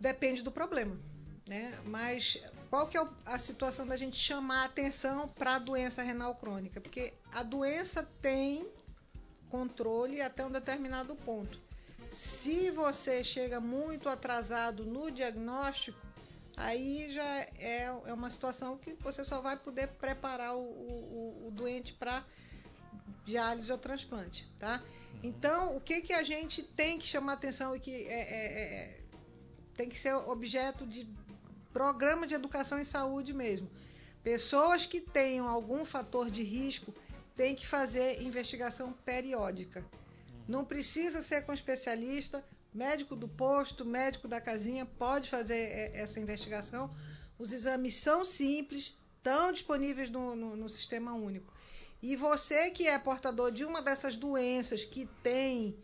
[0.00, 0.98] Depende do problema.
[1.48, 1.78] Né?
[1.84, 6.34] Mas qual que é a situação da gente chamar a atenção para a doença renal
[6.34, 6.80] crônica?
[6.80, 8.68] Porque a doença tem
[9.48, 11.56] controle até um determinado ponto.
[12.10, 16.04] Se você chega muito atrasado no diagnóstico,
[16.56, 21.50] aí já é, é uma situação que você só vai poder preparar o, o, o
[21.52, 22.24] doente para
[23.24, 24.82] diálise ou transplante, tá?
[25.22, 29.00] Então, o que, que a gente tem que chamar atenção e que é, é- é-
[29.76, 31.08] tem que ser objeto de
[31.72, 33.68] programa de educação em saúde mesmo.
[34.22, 36.92] Pessoas que tenham algum fator de risco
[37.34, 39.84] têm que fazer investigação periódica.
[40.46, 42.44] Não precisa ser com especialista,
[42.74, 46.94] médico do posto, médico da casinha pode fazer é, essa investigação.
[47.38, 51.51] Os exames são simples, estão disponíveis no, no- no sistema único.
[52.02, 55.76] E você que é portador de uma dessas doenças que tem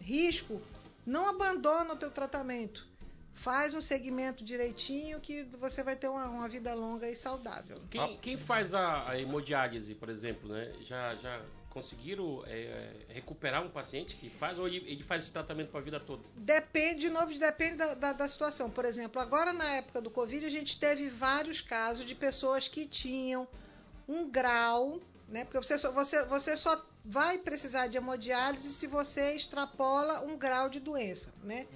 [0.00, 0.62] risco,
[1.04, 2.86] não abandona o teu tratamento.
[3.34, 7.80] Faz um segmento direitinho que você vai ter uma, uma vida longa e saudável.
[7.90, 10.72] Quem, quem faz a, a hemodiálise, por exemplo, né?
[10.82, 15.68] Já, já conseguiram é, recuperar um paciente que faz ou ele, ele faz esse tratamento
[15.70, 16.22] para a vida toda?
[16.36, 18.70] Depende, de novo, depende da, da- da situação.
[18.70, 22.86] Por exemplo, agora na época do Covid, a gente teve vários casos de pessoas que
[22.86, 23.46] tinham
[24.08, 24.98] um grau,
[25.28, 25.44] né?
[25.44, 30.68] Porque você só, você, você só vai precisar de hemodiálise se você extrapola um grau
[30.68, 31.66] de doença, né?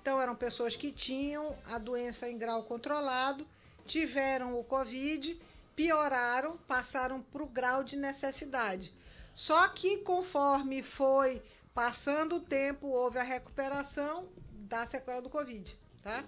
[0.00, 3.46] Então eram pessoas que tinham a doença em grau controlado,
[3.86, 5.38] tiveram o Covid,
[5.76, 8.92] pioraram, passaram para o grau de necessidade.
[9.34, 11.42] Só que conforme foi
[11.74, 16.24] passando o tempo, houve a recuperação da sequela do Covid, tá?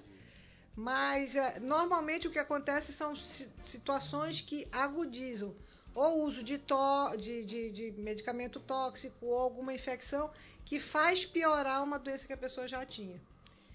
[0.75, 5.55] Mas eh, normalmente o que acontece são si- situações que agudizam
[5.95, 10.31] ou uso de, tó- de- de- de medicamento tóxico ou alguma infecção
[10.65, 13.21] que faz piorar uma doença que a pessoa já tinha.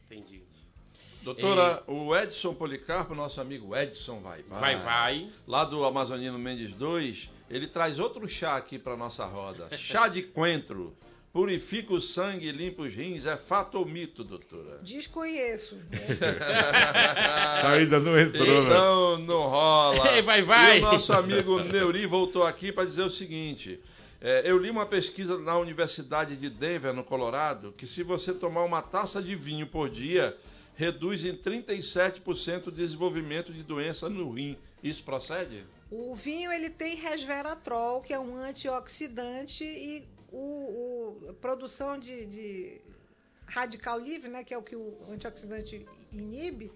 [0.06, 0.42] Entendi.
[1.22, 5.32] Doutora, o Edson Policarpo, nosso amigo Edson vai, Vai, vai.
[5.46, 9.68] lá do Amazonino Mendes 2, ele traz outro chá aqui para nossa roda.
[9.78, 10.96] Chá de coentro.
[11.34, 13.26] Purifica o sangue, limpa os rins.
[13.26, 14.80] É fato ou mito, doutora?
[14.82, 15.76] Desconheço.
[15.76, 16.00] né?
[17.64, 18.66] Ainda não entrou, né?
[18.66, 20.16] Então não rola.
[20.16, 20.78] Ei, vai, vai.
[20.78, 23.80] E o nosso amigo Neuri voltou aqui para dizer o seguinte.
[24.20, 28.64] é, eu li uma pesquisa na Universidade de Denver, no Colorado, que se você tomar
[28.64, 30.36] uma taça de vinho por dia,
[30.76, 34.58] reduz em 37% o desenvolvimento de doença no rim.
[34.84, 35.64] Isso procede?
[35.92, 42.26] O vinho ele tem resveratrol, que é um antioxidante, e o, o- a produção de,
[42.26, 42.82] de
[43.46, 46.72] radical livre, né, que é o que o antioxidante inibe,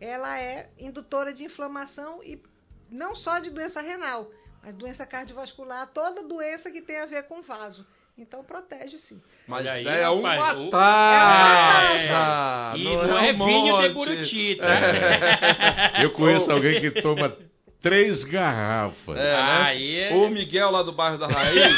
[0.00, 2.40] ela é indutora de inflamação e
[2.90, 4.30] não só de doença renal,
[4.62, 7.86] mas doença cardiovascular, toda doença que tem a ver com vaso.
[8.16, 9.20] Então protege sim.
[9.48, 12.78] Mas aí, é uma o- taça!
[12.78, 13.88] E não, é, um vinho de.
[13.88, 16.00] Buruti, tá?
[16.02, 17.36] Eu conheço alguém que toma
[17.84, 19.16] três garrafas.
[19.18, 19.62] É, né?
[19.62, 21.76] Aí é- O Miguel lá do bairro da Raiz.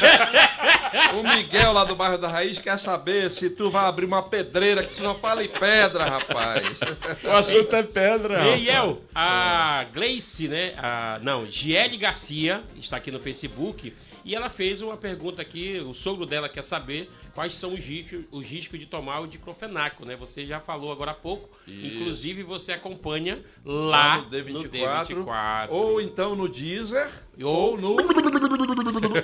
[1.14, 4.84] o Miguel lá do bairro da Raiz quer saber se tu vai abrir uma pedreira
[4.84, 6.78] que tu só fala em pedra, rapaz.
[7.24, 8.38] O assunto é pedra.
[8.38, 8.62] rapaz.
[8.62, 10.74] E El, a Gleice, né?
[10.78, 13.92] A, não, Giele Garcia está aqui no Facebook
[14.26, 15.78] e ela fez uma pergunta aqui.
[15.78, 20.04] O sogro dela quer saber quais são os riscos, os riscos de tomar o diclofenaco,
[20.04, 20.16] né?
[20.16, 21.48] Você já falou agora há pouco.
[21.64, 21.86] Isso.
[21.86, 25.68] Inclusive você acompanha lá no D24, no D24.
[25.70, 27.08] ou então no Deezer
[27.40, 27.96] Ou ou no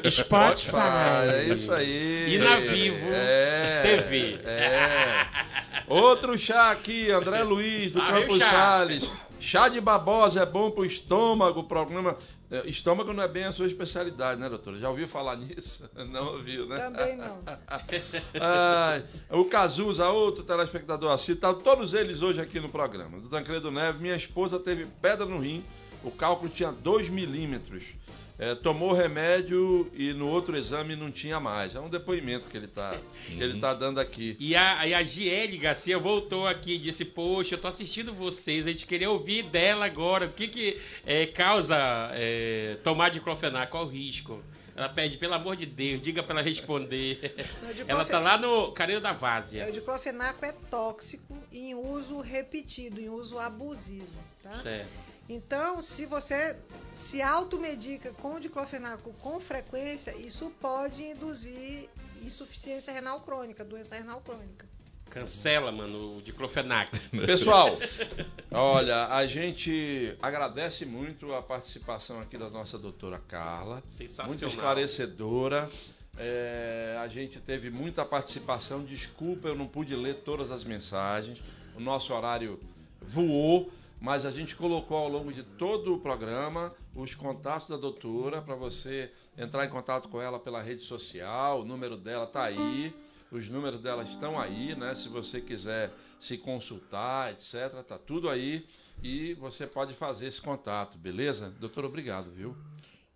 [0.09, 0.77] Spotify.
[1.33, 2.35] É isso aí.
[2.35, 4.39] E na Vivo é, TV.
[4.45, 5.27] É.
[5.89, 8.39] Outro chá aqui, André Luiz, do Ah, Campos.
[8.39, 9.11] Salles.
[9.41, 12.16] Chá de babosa é bom pro estômago, problema.
[12.53, 14.79] É, Estômago não é bem a sua especialidade, né, doutora?
[14.79, 15.89] Já ouviu falar nisso?
[15.97, 16.77] Não ouviu, né?
[16.77, 17.39] Também não.
[18.39, 23.19] Ai, o Cazuza, outro telespectador assíduo, tá todos eles hoje aqui no programa.
[23.19, 25.65] Do Tancredo Neves, minha esposa teve pedra no rim,
[26.05, 27.85] o cálculo tinha 2 milímetros.
[28.39, 31.75] É, tomou remédio e no outro exame não tinha mais.
[31.75, 34.37] É um depoimento que ele está que ele tá dando aqui.
[34.41, 38.67] E a, e a Giele Garcia voltou aqui e disse: Poxa, eu tô assistindo vocês,
[38.67, 40.27] a gente queria ouvir dela agora.
[40.27, 41.77] O que que é, causa
[42.13, 43.71] é, tomar diclofenac?
[43.71, 44.43] Qual o risco?
[44.75, 47.35] Ela pede, pelo amor de Deus, diga pra ela responder.
[47.87, 49.69] Ela tá lá no Carinho da Várzea.
[49.69, 54.63] O diclofenaco é tóxico em uso repetido, em uso abusivo, tá?
[54.63, 55.11] Certo.
[55.33, 56.55] Então, se você
[56.95, 61.89] se automedica com o diclofenaco com frequência, isso pode induzir
[62.23, 64.67] insuficiência renal crônica, doença renal crônica.
[65.09, 66.91] Cancela, mano, o diclofenac.
[67.25, 67.79] Pessoal,
[68.51, 73.83] olha, a gente agradece muito a participação aqui da nossa doutora Carla.
[73.89, 74.29] Sensacional.
[74.29, 75.71] muito esclarecedora.
[76.19, 78.85] É, a gente teve muita participação.
[78.85, 81.39] Desculpa, eu não pude ler todas as mensagens.
[81.75, 82.61] O nosso horário
[83.01, 83.73] voou,
[84.03, 88.57] mas a gente colocou ao longo de todo o programa os contatos da doutora para
[88.57, 91.61] você entrar em contato com ela pela rede social.
[91.61, 92.93] O número dela tá aí.
[93.31, 94.97] Os números dela estão aí, né?
[94.97, 97.81] Se você quiser se consultar, etc.
[97.87, 98.66] Tá tudo aí
[99.05, 101.51] e você pode fazer esse contato, beleza?
[101.61, 102.57] Doutor, obrigado, viu?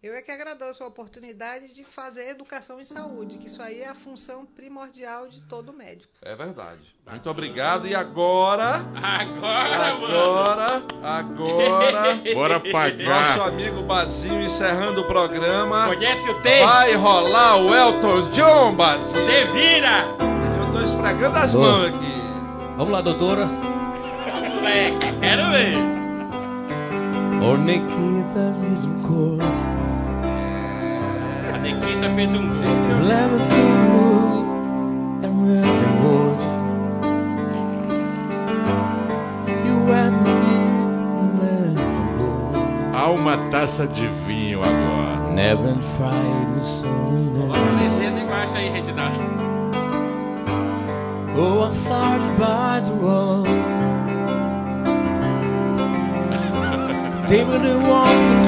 [0.06, 3.88] Eu é que agradeço a oportunidade de fazer educação em saúde, que isso aí é
[3.88, 6.12] a função primordial de todo médico.
[6.22, 6.78] É verdade.
[7.10, 7.88] Muito obrigado.
[7.88, 8.84] E agora.
[8.94, 10.16] Agora, mano.
[10.16, 12.20] Agora, agora.
[12.32, 13.40] Bora Nosso pagar.
[13.48, 15.88] amigo Bazinho encerrando o programa.
[15.88, 16.60] Conhece o T?
[16.64, 19.26] Vai rolar o Elton John, Bazinho.
[19.26, 20.06] Te vira!
[20.60, 22.22] Eu tô esfregando as mãos aqui.
[22.76, 23.44] Vamos lá, doutora.
[23.44, 25.96] Moleque, quero ver.
[31.66, 32.56] Nikita fez um gol.
[35.20, 35.86] Me never
[42.94, 45.16] Há uma taça de vinho agora.
[45.16, 45.32] go.
[45.34, 46.86] Never tried so
[47.52, 49.18] a legenda embaixo aí, Reginaldo.
[51.36, 53.66] Oh, I started by the.
[57.28, 58.45] David and walking in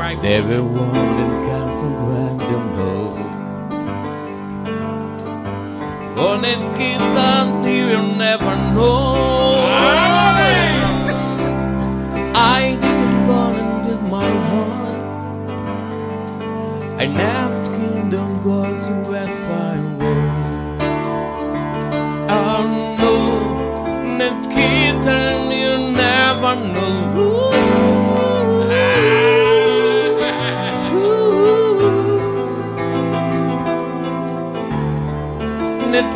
[0.00, 0.22] right.
[0.22, 3.18] Never wanted God to grant them hope.
[6.26, 9.49] Only kids that you will never know.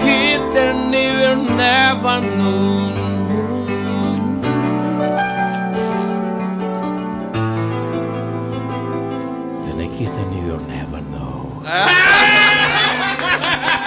[0.03, 2.93] Kitten you never know.
[9.65, 11.63] The Nikita you never know.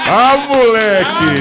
[0.09, 1.35] Ah, moleque!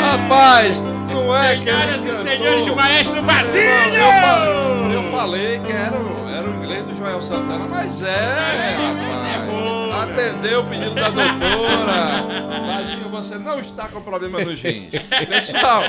[0.00, 0.80] Rapaz,
[1.12, 1.64] não é que.
[1.64, 4.02] Senhoras ele e senhores, o maestro Eu Basilho!
[4.22, 9.42] falei, eu falei que era, o- era o inglês do Joel Santana, mas é, rapaz.
[9.50, 9.79] bom.
[10.20, 12.60] Atendeu o pedido da doutora.
[12.66, 14.90] Bazinho, você não está com problema nos rins.
[14.90, 15.82] Pessoal,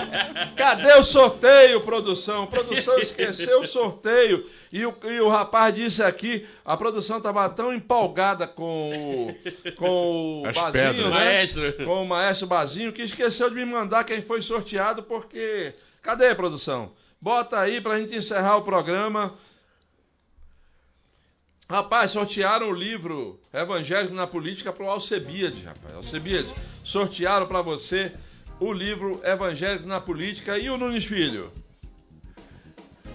[0.55, 2.47] cadê o sorteio, produção?
[2.47, 4.45] Produção esqueceu o sorteio.
[4.71, 10.43] E o, e o rapaz disse aqui, a produção estava tão empolgada com o, com
[10.43, 11.09] o As Bazinho, pedras.
[11.09, 11.09] né?
[11.09, 11.73] Maestro.
[11.85, 15.73] com o maestro Bazinho, que esqueceu de me mandar quem foi sorteado, porque.
[16.01, 16.93] Cadê a produção?
[17.19, 19.33] Bota aí pra gente encerrar o programa.
[21.71, 25.95] Rapaz, sortearam o livro Evangélico na Política pro Alcebiade, rapaz.
[25.95, 26.49] Alcebiade,
[26.83, 28.11] sortearam pra você
[28.59, 31.49] o livro Evangélico na Política e o Nunes Filho.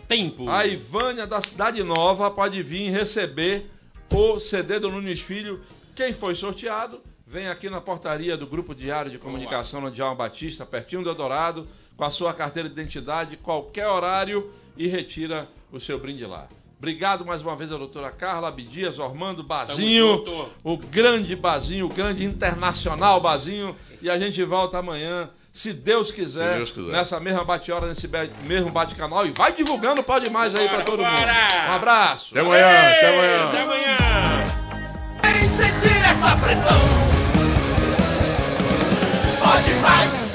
[0.09, 0.49] Tempo.
[0.49, 3.67] A Ivânia da Cidade Nova pode vir receber
[4.11, 5.61] o CD do Nunes Filho.
[5.95, 10.65] Quem foi sorteado, vem aqui na portaria do Grupo Diário de Comunicação no Djalma Batista,
[10.65, 15.99] pertinho do Eldorado, com a sua carteira de identidade, qualquer horário e retira o seu
[15.99, 16.49] brinde lá.
[16.79, 20.49] Obrigado mais uma vez a doutora Carla Abdias, Ormando Bazinho, junto.
[20.63, 23.75] o grande Bazinho, o grande internacional Bazinho.
[24.03, 26.93] E a gente volta amanhã, se Deus quiser, Se Deus quiser.
[26.93, 28.07] nessa mesma bate-hora, nesse
[28.45, 29.27] mesmo bate-canal.
[29.27, 31.17] E vai divulgando, pode mais aí pra Bora, todo mundo.
[31.17, 31.67] bora!
[31.69, 32.29] Um abraço.
[32.33, 33.49] Até amanhã, até amanhã.
[33.49, 33.97] Até amanhã.
[35.23, 36.79] Vem sentir essa pressão.
[39.43, 40.26] Pode mais.